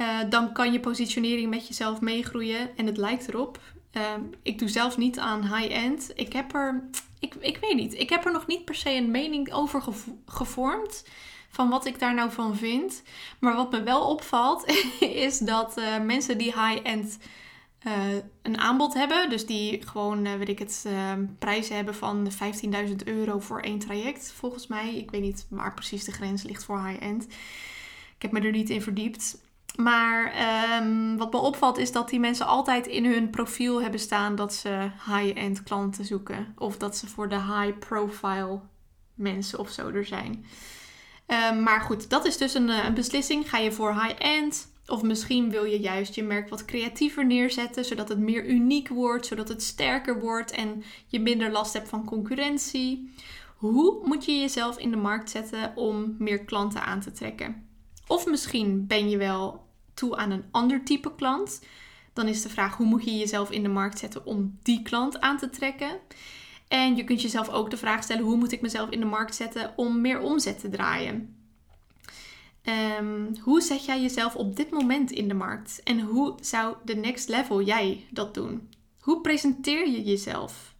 uh, 0.00 0.18
dan 0.28 0.52
kan 0.52 0.72
je 0.72 0.80
positionering 0.80 1.50
met 1.50 1.68
jezelf 1.68 2.00
meegroeien. 2.00 2.76
En 2.76 2.86
het 2.86 2.96
lijkt 2.96 3.28
erop. 3.28 3.60
Uh, 3.92 4.02
ik 4.42 4.58
doe 4.58 4.68
zelf 4.68 4.96
niet 4.96 5.18
aan 5.18 5.56
high-end. 5.56 6.10
Ik 6.14 6.32
heb 6.32 6.54
er, 6.54 6.84
ik, 7.18 7.34
ik 7.34 7.58
weet 7.60 7.74
niet, 7.74 7.94
ik 7.94 8.10
heb 8.10 8.24
er 8.24 8.32
nog 8.32 8.46
niet 8.46 8.64
per 8.64 8.74
se 8.74 8.90
een 8.90 9.10
mening 9.10 9.52
over 9.52 9.82
gevormd. 10.26 11.04
Van 11.52 11.68
wat 11.68 11.86
ik 11.86 11.98
daar 11.98 12.14
nou 12.14 12.30
van 12.30 12.56
vind. 12.56 13.02
Maar 13.38 13.56
wat 13.56 13.70
me 13.70 13.82
wel 13.82 14.08
opvalt, 14.08 14.66
is 15.26 15.38
dat 15.38 15.78
uh, 15.78 16.00
mensen 16.00 16.38
die 16.38 16.52
high-end 16.52 17.18
uh, 17.86 17.92
een 18.42 18.58
aanbod 18.58 18.94
hebben. 18.94 19.30
Dus 19.30 19.46
die 19.46 19.86
gewoon, 19.86 20.38
weet 20.38 20.48
ik 20.48 20.58
het, 20.58 20.86
prijzen 21.38 21.76
hebben 21.76 21.94
van 21.94 22.28
15.000 22.88 22.94
euro 23.04 23.40
voor 23.40 23.60
één 23.60 23.78
traject. 23.78 24.32
Volgens 24.32 24.66
mij. 24.66 24.94
Ik 24.94 25.10
weet 25.10 25.20
niet 25.20 25.46
waar 25.48 25.74
precies 25.74 26.04
de 26.04 26.12
grens 26.12 26.42
ligt 26.42 26.64
voor 26.64 26.86
high-end. 26.86 27.24
Ik 28.16 28.22
heb 28.22 28.32
me 28.32 28.40
er 28.40 28.50
niet 28.52 28.70
in 28.70 28.82
verdiept. 28.82 29.38
Maar 29.76 30.34
um, 30.82 31.16
wat 31.16 31.32
me 31.32 31.38
opvalt 31.38 31.78
is 31.78 31.92
dat 31.92 32.08
die 32.08 32.20
mensen 32.20 32.46
altijd 32.46 32.86
in 32.86 33.04
hun 33.04 33.30
profiel 33.30 33.82
hebben 33.82 34.00
staan 34.00 34.34
dat 34.34 34.54
ze 34.54 34.90
high-end 35.06 35.62
klanten 35.62 36.04
zoeken. 36.04 36.54
Of 36.56 36.76
dat 36.76 36.96
ze 36.96 37.08
voor 37.08 37.28
de 37.28 37.40
high-profile 37.40 38.60
mensen 39.14 39.58
of 39.58 39.70
zo 39.70 39.88
er 39.88 40.04
zijn. 40.04 40.46
Um, 41.32 41.62
maar 41.62 41.80
goed, 41.80 42.10
dat 42.10 42.24
is 42.24 42.36
dus 42.36 42.54
een, 42.54 42.70
eh, 42.70 42.84
een 42.84 42.94
beslissing. 42.94 43.50
Ga 43.50 43.58
je 43.58 43.72
voor 43.72 44.02
high-end? 44.02 44.70
Of 44.86 45.02
misschien 45.02 45.50
wil 45.50 45.64
je 45.64 45.80
juist 45.80 46.14
je 46.14 46.22
merk 46.22 46.48
wat 46.48 46.64
creatiever 46.64 47.26
neerzetten, 47.26 47.84
zodat 47.84 48.08
het 48.08 48.18
meer 48.18 48.46
uniek 48.46 48.88
wordt, 48.88 49.26
zodat 49.26 49.48
het 49.48 49.62
sterker 49.62 50.20
wordt 50.20 50.50
en 50.50 50.84
je 51.06 51.20
minder 51.20 51.50
last 51.50 51.72
hebt 51.72 51.88
van 51.88 52.04
concurrentie. 52.04 53.14
Hoe 53.56 54.00
moet 54.04 54.24
je 54.24 54.40
jezelf 54.40 54.78
in 54.78 54.90
de 54.90 54.96
markt 54.96 55.30
zetten 55.30 55.76
om 55.76 56.14
meer 56.18 56.44
klanten 56.44 56.82
aan 56.82 57.00
te 57.00 57.12
trekken? 57.12 57.66
Of 58.06 58.26
misschien 58.26 58.86
ben 58.86 59.10
je 59.10 59.16
wel 59.16 59.66
toe 59.94 60.16
aan 60.16 60.30
een 60.30 60.44
ander 60.50 60.84
type 60.84 61.14
klant. 61.14 61.62
Dan 62.12 62.28
is 62.28 62.42
de 62.42 62.48
vraag 62.48 62.76
hoe 62.76 62.86
moet 62.86 63.04
je 63.04 63.18
jezelf 63.18 63.50
in 63.50 63.62
de 63.62 63.68
markt 63.68 63.98
zetten 63.98 64.26
om 64.26 64.58
die 64.62 64.82
klant 64.82 65.20
aan 65.20 65.38
te 65.38 65.50
trekken. 65.50 65.98
En 66.72 66.96
je 66.96 67.04
kunt 67.04 67.22
jezelf 67.22 67.48
ook 67.48 67.70
de 67.70 67.76
vraag 67.76 68.02
stellen: 68.02 68.22
hoe 68.22 68.36
moet 68.36 68.52
ik 68.52 68.60
mezelf 68.60 68.90
in 68.90 69.00
de 69.00 69.06
markt 69.06 69.34
zetten 69.34 69.72
om 69.76 70.00
meer 70.00 70.20
omzet 70.20 70.60
te 70.60 70.68
draaien? 70.68 71.36
Um, 72.98 73.36
hoe 73.42 73.60
zet 73.60 73.84
jij 73.84 74.00
jezelf 74.00 74.34
op 74.34 74.56
dit 74.56 74.70
moment 74.70 75.10
in 75.10 75.28
de 75.28 75.34
markt? 75.34 75.80
En 75.84 76.00
hoe 76.00 76.34
zou 76.40 76.76
de 76.84 76.94
next 76.94 77.28
level 77.28 77.62
jij 77.62 78.06
dat 78.10 78.34
doen? 78.34 78.68
Hoe 79.00 79.20
presenteer 79.20 79.88
je 79.88 80.02
jezelf? 80.02 80.74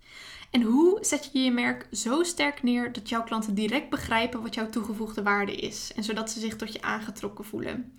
En 0.51 0.63
hoe 0.63 0.99
zet 1.01 1.31
je 1.33 1.39
je 1.39 1.51
merk 1.51 1.87
zo 1.91 2.23
sterk 2.23 2.63
neer 2.63 2.93
dat 2.93 3.09
jouw 3.09 3.23
klanten 3.23 3.55
direct 3.55 3.91
begrijpen 3.91 4.43
wat 4.43 4.55
jouw 4.55 4.69
toegevoegde 4.71 5.23
waarde 5.23 5.55
is 5.55 5.93
en 5.97 6.05
zodat 6.05 6.31
ze 6.31 6.41
zich 6.41 6.57
tot 6.57 6.73
je 6.73 6.83
aangetrokken 6.83 7.45
voelen? 7.45 7.99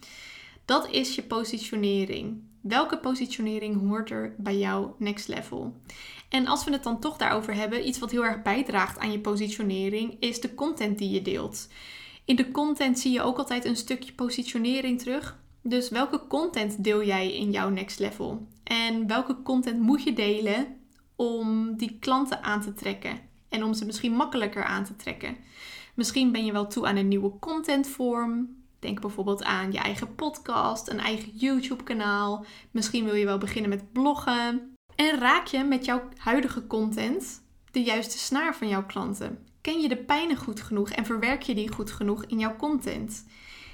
Dat 0.65 0.89
is 0.89 1.15
je 1.15 1.23
positionering. 1.23 2.41
Welke 2.63 2.97
positionering 2.97 3.87
hoort 3.87 4.09
er 4.09 4.35
bij 4.37 4.57
jouw 4.57 4.95
next 4.97 5.27
level? 5.27 5.81
En 6.29 6.47
als 6.47 6.63
we 6.63 6.71
het 6.71 6.83
dan 6.83 6.99
toch 6.99 7.17
daarover 7.17 7.53
hebben, 7.53 7.87
iets 7.87 7.99
wat 7.99 8.11
heel 8.11 8.25
erg 8.25 8.41
bijdraagt 8.41 8.99
aan 8.99 9.11
je 9.11 9.19
positionering 9.19 10.17
is 10.19 10.41
de 10.41 10.53
content 10.53 10.97
die 10.97 11.09
je 11.09 11.21
deelt. 11.21 11.67
In 12.25 12.35
de 12.35 12.51
content 12.51 12.99
zie 12.99 13.11
je 13.11 13.21
ook 13.21 13.37
altijd 13.37 13.65
een 13.65 13.75
stukje 13.75 14.13
positionering 14.13 14.99
terug. 14.99 15.39
Dus 15.61 15.89
welke 15.89 16.27
content 16.27 16.83
deel 16.83 17.03
jij 17.03 17.33
in 17.35 17.51
jouw 17.51 17.69
next 17.69 17.99
level? 17.99 18.47
En 18.63 19.07
welke 19.07 19.41
content 19.41 19.79
moet 19.79 20.03
je 20.03 20.13
delen 20.13 20.77
om 21.15 21.77
die 21.77 21.97
klanten 21.99 22.43
aan 22.43 22.61
te 22.61 22.73
trekken 22.73 23.19
en 23.49 23.63
om 23.63 23.73
ze 23.73 23.85
misschien 23.85 24.13
makkelijker 24.13 24.63
aan 24.63 24.85
te 24.85 24.95
trekken. 24.95 25.37
Misschien 25.95 26.31
ben 26.31 26.45
je 26.45 26.51
wel 26.51 26.67
toe 26.67 26.87
aan 26.87 26.95
een 26.95 27.07
nieuwe 27.07 27.39
contentvorm. 27.39 28.62
Denk 28.83 29.01
bijvoorbeeld 29.01 29.43
aan 29.43 29.71
je 29.71 29.77
eigen 29.77 30.15
podcast, 30.15 30.89
een 30.89 30.99
eigen 30.99 31.31
YouTube-kanaal. 31.33 32.45
Misschien 32.71 33.05
wil 33.05 33.15
je 33.15 33.25
wel 33.25 33.37
beginnen 33.37 33.69
met 33.69 33.91
bloggen. 33.91 34.75
En 34.95 35.19
raak 35.19 35.47
je 35.47 35.63
met 35.63 35.85
jouw 35.85 36.01
huidige 36.17 36.67
content 36.67 37.41
de 37.71 37.83
juiste 37.83 38.17
snaar 38.17 38.55
van 38.55 38.67
jouw 38.67 38.85
klanten? 38.85 39.47
Ken 39.61 39.81
je 39.81 39.87
de 39.87 39.97
pijnen 39.97 40.37
goed 40.37 40.61
genoeg 40.61 40.89
en 40.89 41.05
verwerk 41.05 41.41
je 41.41 41.55
die 41.55 41.73
goed 41.73 41.91
genoeg 41.91 42.25
in 42.25 42.39
jouw 42.39 42.55
content? 42.55 43.25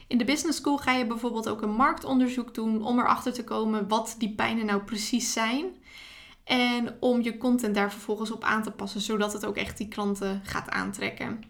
In 0.08 0.18
de 0.18 0.26
business 0.26 0.58
school 0.58 0.78
ga 0.78 0.92
je 0.92 1.06
bijvoorbeeld 1.06 1.50
ook 1.50 1.62
een 1.62 1.76
marktonderzoek 1.76 2.54
doen 2.54 2.84
om 2.84 3.00
erachter 3.00 3.34
te 3.34 3.44
komen 3.44 3.88
wat 3.88 4.16
die 4.18 4.36
pijnen 4.36 4.66
nou 4.66 4.82
precies 4.82 5.34
zijn. 5.34 5.66
En 6.44 6.98
om 7.00 7.22
je 7.22 7.38
content 7.38 7.76
daar 7.76 7.92
vervolgens 7.92 8.32
op 8.32 8.44
aan 8.44 8.64
te 8.64 8.72
passen, 8.72 9.02
zodat 9.02 9.34
het 9.34 9.46
ook 9.46 9.56
echt 9.56 9.78
die 9.78 9.88
klanten 9.88 10.42
gaat 10.44 10.70
aantrekken. 10.70 11.44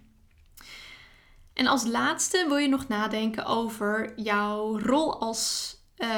En 1.59 1.67
als 1.67 1.85
laatste 1.85 2.45
wil 2.47 2.57
je 2.57 2.67
nog 2.67 2.87
nadenken 2.87 3.45
over 3.45 4.13
jouw 4.15 4.79
rol 4.79 5.19
als, 5.19 5.75
uh, 5.97 6.09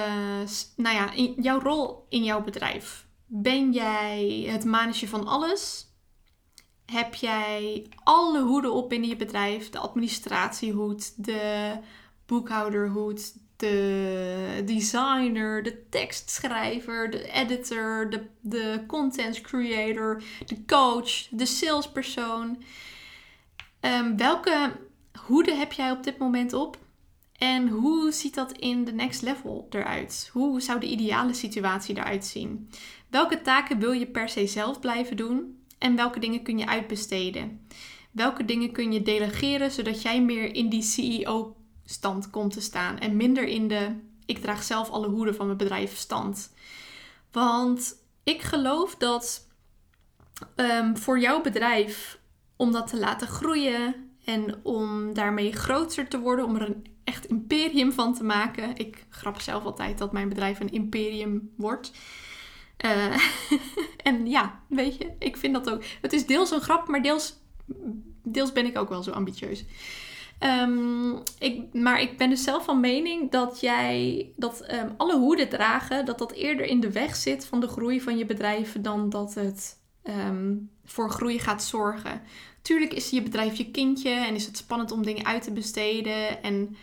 nou 0.76 0.96
ja, 0.96 1.12
in, 1.12 1.36
jouw 1.38 1.60
rol 1.60 2.06
in 2.10 2.24
jouw 2.24 2.44
bedrijf. 2.44 3.06
Ben 3.26 3.72
jij 3.72 4.46
het 4.48 4.66
manetje 4.66 5.08
van 5.08 5.28
alles? 5.28 5.86
Heb 6.86 7.14
jij 7.14 7.88
alle 8.04 8.42
hoeden 8.42 8.74
op 8.74 8.90
binnen 8.90 9.10
je 9.10 9.16
bedrijf? 9.16 9.70
De 9.70 9.78
administratiehoed, 9.80 11.26
de 11.26 11.74
boekhouderhoed, 12.26 13.34
de 13.56 14.62
designer, 14.66 15.64
de 15.64 15.90
tekstschrijver, 15.90 17.10
de 17.10 17.32
editor, 17.32 18.10
de, 18.10 18.26
de 18.42 18.84
content 18.88 19.42
creator, 19.42 20.24
de 20.46 20.66
coach, 20.66 21.28
de 21.30 21.46
salespersoon. 21.46 22.64
Um, 23.82 24.18
welke 24.18 24.90
hoede 25.20 25.56
heb 25.56 25.72
jij 25.72 25.92
op 25.92 26.04
dit 26.04 26.18
moment 26.18 26.54
op? 26.54 26.78
En 27.38 27.68
hoe 27.68 28.12
ziet 28.12 28.36
dat 28.36 28.52
in 28.52 28.84
de 28.84 28.92
next 28.92 29.22
level 29.22 29.68
eruit? 29.70 30.30
Hoe 30.34 30.62
zou 30.62 30.80
de 30.80 30.88
ideale 30.88 31.34
situatie 31.34 31.98
eruit 31.98 32.26
zien? 32.26 32.70
Welke 33.10 33.42
taken 33.42 33.80
wil 33.80 33.92
je 33.92 34.08
per 34.08 34.30
se 34.30 34.48
zelf 34.48 34.80
blijven 34.80 35.18
doen? 35.18 35.64
En 35.78 35.96
welke 35.96 36.20
dingen 36.20 36.44
kun 36.44 36.58
je 36.58 36.68
uitbesteden? 36.68 37.68
Welke 38.12 38.46
dingen 38.46 38.72
kun 38.72 38.92
je 38.92 39.02
delegeren 39.02 39.72
zodat 39.72 40.02
jij 40.02 40.22
meer 40.22 40.56
in 40.56 40.70
die 40.70 40.82
CEO-stand 40.82 42.30
komt 42.30 42.54
te 42.54 42.62
staan 42.62 43.00
en 43.00 43.16
minder 43.16 43.44
in 43.44 43.68
de 43.68 43.96
ik 44.26 44.38
draag 44.38 44.64
zelf 44.64 44.90
alle 44.90 45.08
hoeden 45.08 45.36
van 45.36 45.46
mijn 45.46 45.58
bedrijf 45.58 45.98
stand? 45.98 46.54
Want 47.32 47.96
ik 48.24 48.42
geloof 48.42 48.96
dat 48.96 49.48
um, 50.56 50.98
voor 50.98 51.20
jouw 51.20 51.42
bedrijf, 51.42 52.20
om 52.56 52.72
dat 52.72 52.88
te 52.88 53.00
laten 53.00 53.28
groeien 53.28 54.11
en 54.26 54.56
om 54.64 55.14
daarmee 55.14 55.52
groter 55.52 56.08
te 56.08 56.20
worden, 56.20 56.46
om 56.46 56.56
er 56.56 56.62
een 56.62 56.86
echt 57.04 57.26
imperium 57.26 57.92
van 57.92 58.14
te 58.14 58.24
maken. 58.24 58.78
Ik 58.78 59.06
grap 59.10 59.42
zelf 59.42 59.64
altijd 59.64 59.98
dat 59.98 60.12
mijn 60.12 60.30
bedrijf 60.30 60.60
een 60.60 60.72
imperium 60.72 61.52
wordt. 61.56 61.92
Uh, 62.86 63.18
en 64.10 64.28
ja, 64.28 64.60
weet 64.68 64.98
je, 64.98 65.12
ik 65.20 65.38
vind 65.38 65.54
dat 65.54 65.70
ook. 65.70 65.84
Het 66.02 66.14
is 66.14 66.26
deels 66.26 66.52
een 66.52 66.62
grap, 66.62 66.88
maar 66.88 67.02
deels, 67.02 67.40
deels 68.24 68.52
ben 68.52 68.66
ik 68.66 68.78
ook 68.78 68.90
wel 68.90 69.04
zo 69.04 69.12
ambitieus. 69.12 69.66
Um, 70.44 71.24
ik, 71.40 71.74
maar 71.74 72.02
ik 72.02 72.18
ben 72.18 72.30
dus 72.30 72.44
zelf 72.44 72.64
van 72.64 72.80
mening 72.80 73.32
dat 73.32 73.60
jij 73.60 74.28
dat 74.36 74.72
um, 74.72 74.94
alle 74.98 75.18
hoeden 75.18 75.50
dragen, 75.50 76.06
dat 76.06 76.18
dat 76.18 76.32
eerder 76.32 76.66
in 76.66 76.80
de 76.80 76.92
weg 76.92 77.16
zit 77.16 77.46
van 77.46 77.60
de 77.60 77.68
groei 77.68 78.02
van 78.02 78.18
je 78.18 78.26
bedrijf 78.26 78.76
dan 78.82 79.10
dat 79.10 79.34
het 79.34 79.80
um, 80.04 80.71
voor 80.92 81.10
groei 81.10 81.40
gaat 81.40 81.64
zorgen. 81.64 82.22
Tuurlijk 82.62 82.94
is 82.94 83.10
je 83.10 83.22
bedrijf 83.22 83.56
je 83.56 83.72
kindje 83.72 84.10
en 84.10 84.36
is 84.36 84.46
het 84.46 84.58
spannend 84.58 84.92
om 84.92 85.04
dingen 85.04 85.26
uit 85.26 85.44
te 85.44 85.52
besteden 85.52 86.44
en 86.44 86.76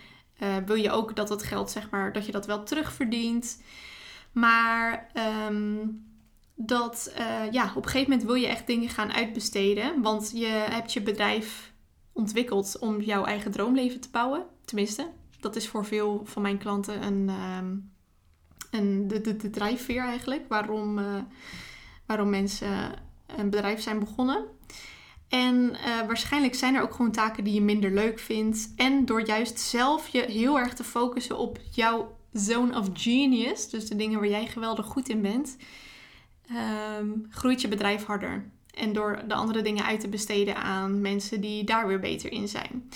uh, 0.42 0.56
wil 0.66 0.76
je 0.76 0.90
ook 0.90 1.16
dat 1.16 1.28
het 1.28 1.42
geld, 1.42 1.70
zeg 1.70 1.90
maar, 1.90 2.12
dat 2.12 2.26
je 2.26 2.32
dat 2.32 2.46
wel 2.46 2.62
terugverdient. 2.62 3.62
Maar 4.32 5.10
um, 5.48 6.06
dat, 6.54 7.14
uh, 7.18 7.52
ja, 7.52 7.72
op 7.74 7.84
een 7.84 7.90
gegeven 7.90 8.10
moment 8.10 8.26
wil 8.26 8.34
je 8.34 8.46
echt 8.46 8.66
dingen 8.66 8.88
gaan 8.88 9.12
uitbesteden. 9.12 10.02
Want 10.02 10.30
je 10.34 10.46
hebt 10.46 10.92
je 10.92 11.02
bedrijf 11.02 11.72
ontwikkeld 12.12 12.76
om 12.78 13.00
jouw 13.00 13.24
eigen 13.24 13.50
droomleven 13.50 14.00
te 14.00 14.10
bouwen. 14.10 14.46
Tenminste, 14.64 15.10
dat 15.40 15.56
is 15.56 15.68
voor 15.68 15.84
veel 15.84 16.22
van 16.24 16.42
mijn 16.42 16.58
klanten 16.58 17.02
een, 17.02 17.28
um, 17.58 17.92
een, 18.70 19.08
de, 19.08 19.20
de, 19.20 19.36
de 19.36 19.50
drijfveer 19.50 20.02
eigenlijk. 20.02 20.48
Waarom, 20.48 20.98
uh, 20.98 21.20
waarom 22.06 22.30
mensen 22.30 23.06
een 23.36 23.50
bedrijf 23.50 23.80
zijn 23.80 23.98
begonnen. 23.98 24.44
En 25.28 25.54
uh, 25.54 26.06
waarschijnlijk 26.06 26.54
zijn 26.54 26.74
er 26.74 26.82
ook 26.82 26.94
gewoon 26.94 27.12
taken 27.12 27.44
die 27.44 27.54
je 27.54 27.60
minder 27.60 27.90
leuk 27.90 28.18
vindt. 28.18 28.72
En 28.76 29.04
door 29.04 29.26
juist 29.26 29.60
zelf 29.60 30.08
je 30.08 30.22
heel 30.22 30.58
erg 30.58 30.74
te 30.74 30.84
focussen 30.84 31.38
op 31.38 31.58
jouw 31.70 32.16
zone 32.32 32.78
of 32.78 32.88
genius, 32.92 33.68
dus 33.68 33.88
de 33.88 33.96
dingen 33.96 34.18
waar 34.18 34.28
jij 34.28 34.46
geweldig 34.46 34.86
goed 34.86 35.08
in 35.08 35.22
bent, 35.22 35.56
um, 37.00 37.26
groeit 37.30 37.60
je 37.60 37.68
bedrijf 37.68 38.04
harder. 38.04 38.50
En 38.74 38.92
door 38.92 39.22
de 39.28 39.34
andere 39.34 39.62
dingen 39.62 39.84
uit 39.84 40.00
te 40.00 40.08
besteden 40.08 40.56
aan 40.56 41.00
mensen 41.00 41.40
die 41.40 41.64
daar 41.64 41.86
weer 41.86 42.00
beter 42.00 42.32
in 42.32 42.48
zijn. 42.48 42.90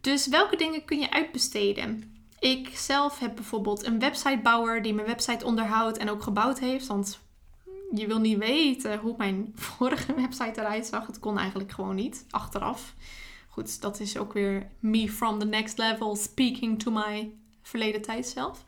Dus 0.00 0.26
welke 0.26 0.56
dingen 0.56 0.84
kun 0.84 0.98
je 0.98 1.10
uitbesteden? 1.10 2.14
Ik 2.38 2.68
zelf 2.74 3.18
heb 3.18 3.34
bijvoorbeeld 3.34 3.86
een 3.86 3.98
websitebouwer 3.98 4.82
die 4.82 4.94
mijn 4.94 5.06
website 5.06 5.44
onderhoudt 5.44 5.96
en 5.96 6.10
ook 6.10 6.22
gebouwd 6.22 6.58
heeft. 6.58 6.86
Want 6.86 7.20
je 7.94 8.06
wil 8.06 8.18
niet 8.18 8.38
weten 8.38 8.98
hoe 8.98 9.14
mijn 9.16 9.52
vorige 9.54 10.14
website 10.14 10.60
eruit 10.60 10.86
zag. 10.86 11.06
Het 11.06 11.18
kon 11.18 11.38
eigenlijk 11.38 11.72
gewoon 11.72 11.94
niet, 11.94 12.26
achteraf. 12.30 12.94
Goed, 13.48 13.80
dat 13.80 14.00
is 14.00 14.16
ook 14.16 14.32
weer 14.32 14.70
me 14.80 15.08
from 15.08 15.38
the 15.38 15.46
next 15.46 15.78
level, 15.78 16.16
speaking 16.16 16.82
to 16.82 16.90
my 16.90 17.32
verleden 17.62 18.02
tijd 18.02 18.26
zelf. 18.26 18.64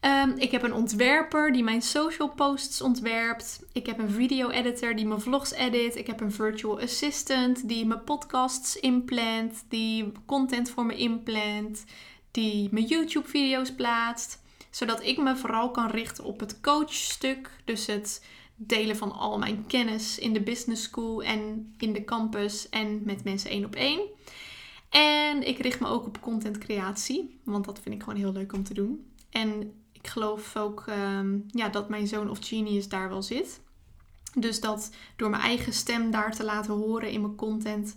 Um, 0.00 0.34
ik 0.36 0.50
heb 0.50 0.62
een 0.62 0.74
ontwerper 0.74 1.52
die 1.52 1.62
mijn 1.62 1.82
social 1.82 2.28
posts 2.28 2.80
ontwerpt. 2.80 3.62
Ik 3.72 3.86
heb 3.86 3.98
een 3.98 4.10
video 4.10 4.50
editor 4.50 4.96
die 4.96 5.06
mijn 5.06 5.20
vlogs 5.20 5.52
edit. 5.52 5.96
Ik 5.96 6.06
heb 6.06 6.20
een 6.20 6.32
virtual 6.32 6.80
assistant 6.80 7.68
die 7.68 7.86
mijn 7.86 8.04
podcasts 8.04 8.76
inplant, 8.76 9.64
die 9.68 10.12
content 10.26 10.70
voor 10.70 10.86
me 10.86 10.96
inplant, 10.96 11.84
die 12.30 12.68
mijn 12.70 12.86
YouTube 12.86 13.28
video's 13.28 13.74
plaatst 13.74 14.41
zodat 14.72 15.02
ik 15.02 15.18
me 15.18 15.36
vooral 15.36 15.70
kan 15.70 15.90
richten 15.90 16.24
op 16.24 16.40
het 16.40 16.60
coachstuk. 16.60 17.50
Dus 17.64 17.86
het 17.86 18.24
delen 18.54 18.96
van 18.96 19.12
al 19.12 19.38
mijn 19.38 19.66
kennis 19.66 20.18
in 20.18 20.32
de 20.32 20.42
business 20.42 20.82
school 20.82 21.22
en 21.22 21.74
in 21.78 21.92
de 21.92 22.04
campus 22.04 22.68
en 22.68 23.00
met 23.04 23.24
mensen 23.24 23.50
één 23.50 23.64
op 23.64 23.74
één. 23.74 24.00
En 24.90 25.48
ik 25.48 25.58
richt 25.58 25.80
me 25.80 25.86
ook 25.86 26.06
op 26.06 26.20
content 26.20 26.58
creatie, 26.58 27.40
want 27.44 27.64
dat 27.64 27.80
vind 27.80 27.94
ik 27.94 28.02
gewoon 28.02 28.18
heel 28.18 28.32
leuk 28.32 28.52
om 28.52 28.64
te 28.64 28.74
doen. 28.74 29.12
En 29.30 29.72
ik 29.92 30.06
geloof 30.06 30.56
ook 30.56 30.84
um, 30.88 31.44
ja, 31.48 31.68
dat 31.68 31.88
mijn 31.88 32.06
zoon 32.06 32.30
of 32.30 32.38
genius 32.40 32.88
daar 32.88 33.08
wel 33.08 33.22
zit. 33.22 33.60
Dus 34.34 34.60
dat 34.60 34.90
door 35.16 35.30
mijn 35.30 35.42
eigen 35.42 35.72
stem 35.72 36.10
daar 36.10 36.34
te 36.34 36.44
laten 36.44 36.74
horen 36.74 37.10
in 37.10 37.20
mijn 37.20 37.36
content, 37.36 37.96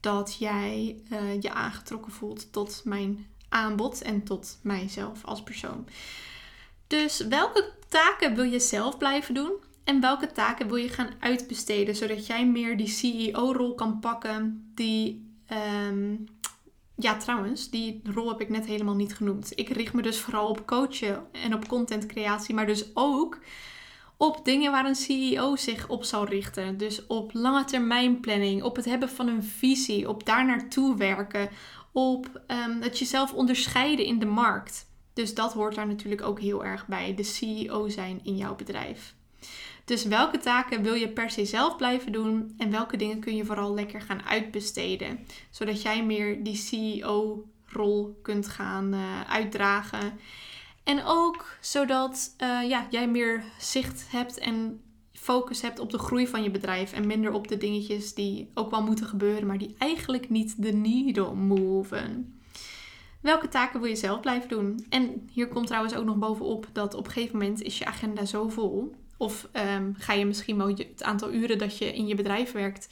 dat 0.00 0.36
jij 0.38 1.02
uh, 1.12 1.40
je 1.40 1.52
aangetrokken 1.52 2.12
voelt 2.12 2.52
tot 2.52 2.80
mijn 2.84 3.26
aanbod 3.50 4.02
en 4.02 4.24
tot 4.24 4.58
mijzelf 4.62 5.24
als 5.24 5.42
persoon. 5.42 5.86
Dus 6.86 7.26
welke 7.26 7.72
taken 7.88 8.34
wil 8.34 8.44
je 8.44 8.60
zelf 8.60 8.98
blijven 8.98 9.34
doen? 9.34 9.52
En 9.84 10.00
welke 10.00 10.32
taken 10.32 10.66
wil 10.66 10.76
je 10.76 10.88
gaan 10.88 11.10
uitbesteden, 11.20 11.96
zodat 11.96 12.26
jij 12.26 12.46
meer 12.46 12.76
die 12.76 12.88
CEO-rol 12.88 13.74
kan 13.74 14.00
pakken? 14.00 14.70
Die, 14.74 15.32
um, 15.88 16.24
ja, 16.94 17.16
trouwens, 17.16 17.70
die 17.70 18.00
rol 18.04 18.28
heb 18.28 18.40
ik 18.40 18.48
net 18.48 18.66
helemaal 18.66 18.94
niet 18.94 19.14
genoemd. 19.14 19.52
Ik 19.54 19.68
richt 19.68 19.92
me 19.92 20.02
dus 20.02 20.20
vooral 20.20 20.48
op 20.48 20.66
coachen 20.66 21.26
en 21.32 21.54
op 21.54 21.68
contentcreatie, 21.68 22.54
maar 22.54 22.66
dus 22.66 22.84
ook 22.94 23.38
op 24.16 24.44
dingen 24.44 24.70
waar 24.70 24.86
een 24.86 24.94
CEO 24.94 25.56
zich 25.56 25.88
op 25.88 26.04
zal 26.04 26.24
richten. 26.26 26.76
Dus 26.76 27.06
op 27.06 27.30
lange 27.32 27.64
termijn 27.64 28.20
planning, 28.20 28.62
op 28.62 28.76
het 28.76 28.84
hebben 28.84 29.08
van 29.08 29.28
een 29.28 29.42
visie, 29.42 30.08
op 30.08 30.26
daar 30.26 30.46
naartoe 30.46 30.96
werken, 30.96 31.48
op 31.92 32.42
um, 32.46 32.82
het 32.82 32.98
jezelf 32.98 33.32
onderscheiden 33.32 34.04
in 34.04 34.18
de 34.18 34.26
markt. 34.26 34.88
Dus 35.12 35.34
dat 35.34 35.52
hoort 35.52 35.74
daar 35.74 35.86
natuurlijk 35.86 36.22
ook 36.22 36.40
heel 36.40 36.64
erg 36.64 36.86
bij, 36.86 37.14
de 37.14 37.22
CEO 37.22 37.88
zijn 37.88 38.20
in 38.22 38.36
jouw 38.36 38.56
bedrijf. 38.56 39.14
Dus 39.84 40.04
welke 40.04 40.38
taken 40.38 40.82
wil 40.82 40.94
je 40.94 41.08
per 41.08 41.30
se 41.30 41.44
zelf 41.44 41.76
blijven 41.76 42.12
doen 42.12 42.54
en 42.58 42.70
welke 42.70 42.96
dingen 42.96 43.20
kun 43.20 43.36
je 43.36 43.44
vooral 43.44 43.74
lekker 43.74 44.00
gaan 44.00 44.22
uitbesteden, 44.22 45.26
zodat 45.50 45.82
jij 45.82 46.04
meer 46.04 46.44
die 46.44 46.56
CEO-rol 46.56 48.18
kunt 48.22 48.48
gaan 48.48 48.94
uh, 48.94 49.20
uitdragen. 49.30 50.18
En 50.84 51.04
ook 51.04 51.56
zodat 51.60 52.34
uh, 52.42 52.68
ja, 52.68 52.86
jij 52.90 53.08
meer 53.08 53.44
zicht 53.58 54.04
hebt 54.10 54.38
en 54.38 54.82
focus 55.20 55.62
hebt 55.62 55.78
op 55.78 55.90
de 55.90 55.98
groei 55.98 56.26
van 56.26 56.42
je 56.42 56.50
bedrijf 56.50 56.92
en 56.92 57.06
minder 57.06 57.32
op 57.32 57.48
de 57.48 57.56
dingetjes 57.56 58.14
die 58.14 58.50
ook 58.54 58.70
wel 58.70 58.82
moeten 58.82 59.06
gebeuren, 59.06 59.46
maar 59.46 59.58
die 59.58 59.74
eigenlijk 59.78 60.30
niet 60.30 60.62
de 60.62 60.72
needle 60.72 61.34
moven. 61.34 62.40
Welke 63.20 63.48
taken 63.48 63.80
wil 63.80 63.88
je 63.88 63.96
zelf 63.96 64.20
blijven 64.20 64.48
doen? 64.48 64.86
En 64.88 65.28
hier 65.32 65.48
komt 65.48 65.66
trouwens 65.66 65.94
ook 65.94 66.04
nog 66.04 66.16
bovenop 66.16 66.68
dat 66.72 66.94
op 66.94 67.06
een 67.06 67.12
gegeven 67.12 67.38
moment 67.38 67.62
is 67.62 67.78
je 67.78 67.84
agenda 67.84 68.24
zo 68.24 68.48
vol. 68.48 68.94
Of 69.16 69.48
um, 69.76 69.94
ga 69.98 70.12
je 70.12 70.26
misschien 70.26 70.56
wel 70.56 70.68
het 70.68 71.02
aantal 71.02 71.32
uren 71.32 71.58
dat 71.58 71.78
je 71.78 71.94
in 71.94 72.06
je 72.06 72.14
bedrijf 72.14 72.52
werkt 72.52 72.88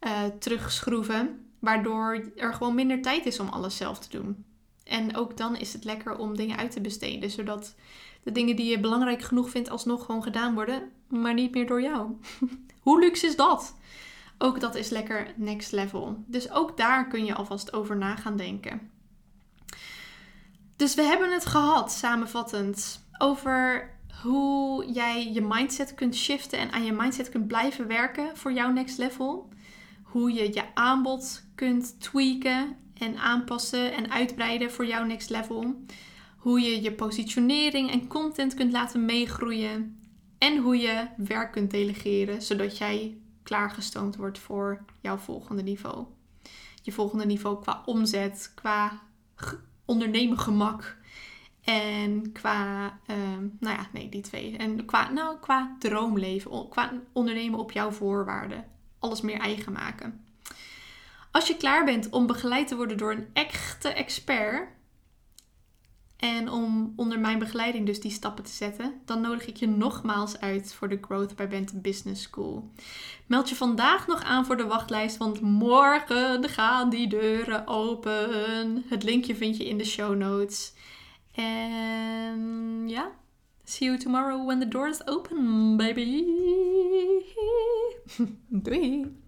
uh, 0.00 0.24
terugschroeven. 0.38 1.46
Waardoor 1.58 2.30
er 2.36 2.54
gewoon 2.54 2.74
minder 2.74 3.02
tijd 3.02 3.26
is 3.26 3.40
om 3.40 3.48
alles 3.48 3.76
zelf 3.76 3.98
te 3.98 4.18
doen. 4.18 4.44
En 4.84 5.16
ook 5.16 5.36
dan 5.36 5.56
is 5.56 5.72
het 5.72 5.84
lekker 5.84 6.16
om 6.16 6.36
dingen 6.36 6.56
uit 6.56 6.70
te 6.70 6.80
besteden. 6.80 7.30
Zodat 7.30 7.74
de 8.26 8.32
dingen 8.32 8.56
die 8.56 8.70
je 8.70 8.80
belangrijk 8.80 9.22
genoeg 9.22 9.50
vindt 9.50 9.70
alsnog 9.70 10.04
gewoon 10.04 10.22
gedaan 10.22 10.54
worden. 10.54 10.90
Maar 11.08 11.34
niet 11.34 11.54
meer 11.54 11.66
door 11.66 11.82
jou. 11.82 12.10
Hoe 12.82 13.00
luxe 13.00 13.26
is 13.26 13.36
dat? 13.36 13.76
Ook 14.38 14.60
dat 14.60 14.74
is 14.74 14.88
lekker 14.88 15.34
next 15.36 15.72
level. 15.72 16.24
Dus 16.26 16.50
ook 16.50 16.76
daar 16.76 17.08
kun 17.08 17.24
je 17.24 17.34
alvast 17.34 17.72
over 17.72 17.96
na 17.96 18.16
gaan 18.16 18.36
denken. 18.36 18.90
Dus 20.76 20.94
we 20.94 21.02
hebben 21.02 21.32
het 21.32 21.46
gehad, 21.46 21.92
samenvattend, 21.92 23.06
over 23.18 23.90
hoe 24.22 24.92
jij 24.92 25.32
je 25.32 25.40
mindset 25.40 25.94
kunt 25.94 26.16
shiften 26.16 26.58
en 26.58 26.72
aan 26.72 26.84
je 26.84 26.92
mindset 26.92 27.28
kunt 27.28 27.46
blijven 27.46 27.86
werken 27.86 28.36
voor 28.36 28.52
jouw 28.52 28.70
next 28.70 28.98
level. 28.98 29.48
Hoe 30.02 30.32
je 30.32 30.54
je 30.54 30.74
aanbod 30.74 31.42
kunt 31.54 32.00
tweaken 32.00 32.76
en 32.98 33.16
aanpassen 33.16 33.92
en 33.92 34.10
uitbreiden 34.10 34.72
voor 34.72 34.86
jouw 34.86 35.04
next 35.04 35.30
level. 35.30 35.84
Hoe 36.46 36.60
je 36.60 36.82
je 36.82 36.92
positionering 36.92 37.90
en 37.90 38.06
content 38.06 38.54
kunt 38.54 38.72
laten 38.72 39.04
meegroeien. 39.04 40.00
En 40.38 40.56
hoe 40.56 40.76
je 40.76 41.08
werk 41.16 41.52
kunt 41.52 41.70
delegeren 41.70 42.42
zodat 42.42 42.78
jij 42.78 43.18
klaargestoomd 43.42 44.16
wordt 44.16 44.38
voor 44.38 44.84
jouw 45.00 45.16
volgende 45.16 45.62
niveau. 45.62 46.04
Je 46.82 46.92
volgende 46.92 47.26
niveau 47.26 47.60
qua 47.62 47.82
omzet, 47.84 48.52
qua 48.54 49.02
ondernemen 49.84 50.38
gemak 50.38 50.96
En 51.60 52.32
qua, 52.32 52.98
ehm, 53.06 53.46
nou 53.60 53.76
ja, 53.76 53.88
nee, 53.92 54.08
die 54.08 54.22
twee. 54.22 54.56
En 54.56 54.84
qua, 54.84 55.10
nou, 55.10 55.38
qua 55.40 55.76
droomleven, 55.78 56.68
qua 56.68 56.92
ondernemen 57.12 57.58
op 57.58 57.72
jouw 57.72 57.90
voorwaarden. 57.90 58.64
Alles 58.98 59.20
meer 59.20 59.38
eigen 59.38 59.72
maken. 59.72 60.24
Als 61.30 61.48
je 61.48 61.56
klaar 61.56 61.84
bent 61.84 62.10
om 62.10 62.26
begeleid 62.26 62.68
te 62.68 62.76
worden 62.76 62.98
door 62.98 63.12
een 63.12 63.28
echte 63.32 63.88
expert, 63.88 64.74
en 66.26 66.50
om 66.50 66.92
onder 66.96 67.18
mijn 67.18 67.38
begeleiding 67.38 67.86
dus 67.86 68.00
die 68.00 68.10
stappen 68.10 68.44
te 68.44 68.50
zetten, 68.50 69.00
dan 69.04 69.20
nodig 69.20 69.46
ik 69.46 69.56
je 69.56 69.68
nogmaals 69.68 70.40
uit 70.40 70.74
voor 70.74 70.88
de 70.88 70.98
Growth 71.00 71.36
by 71.36 71.46
Bent 71.46 71.82
Business 71.82 72.22
School. 72.22 72.70
Meld 73.26 73.48
je 73.48 73.54
vandaag 73.54 74.06
nog 74.06 74.22
aan 74.22 74.46
voor 74.46 74.56
de 74.56 74.66
wachtlijst, 74.66 75.16
want 75.16 75.40
morgen 75.40 76.48
gaan 76.48 76.90
die 76.90 77.08
deuren 77.08 77.66
open. 77.66 78.84
Het 78.88 79.02
linkje 79.02 79.36
vind 79.36 79.56
je 79.56 79.68
in 79.68 79.78
de 79.78 79.84
show 79.84 80.16
notes. 80.16 80.72
En 81.34 82.82
ja, 82.88 83.10
see 83.64 83.88
you 83.88 83.98
tomorrow 83.98 84.46
when 84.46 84.60
the 84.60 84.68
doors 84.68 85.06
open, 85.06 85.76
baby. 85.76 86.24
Doei! 88.64 89.24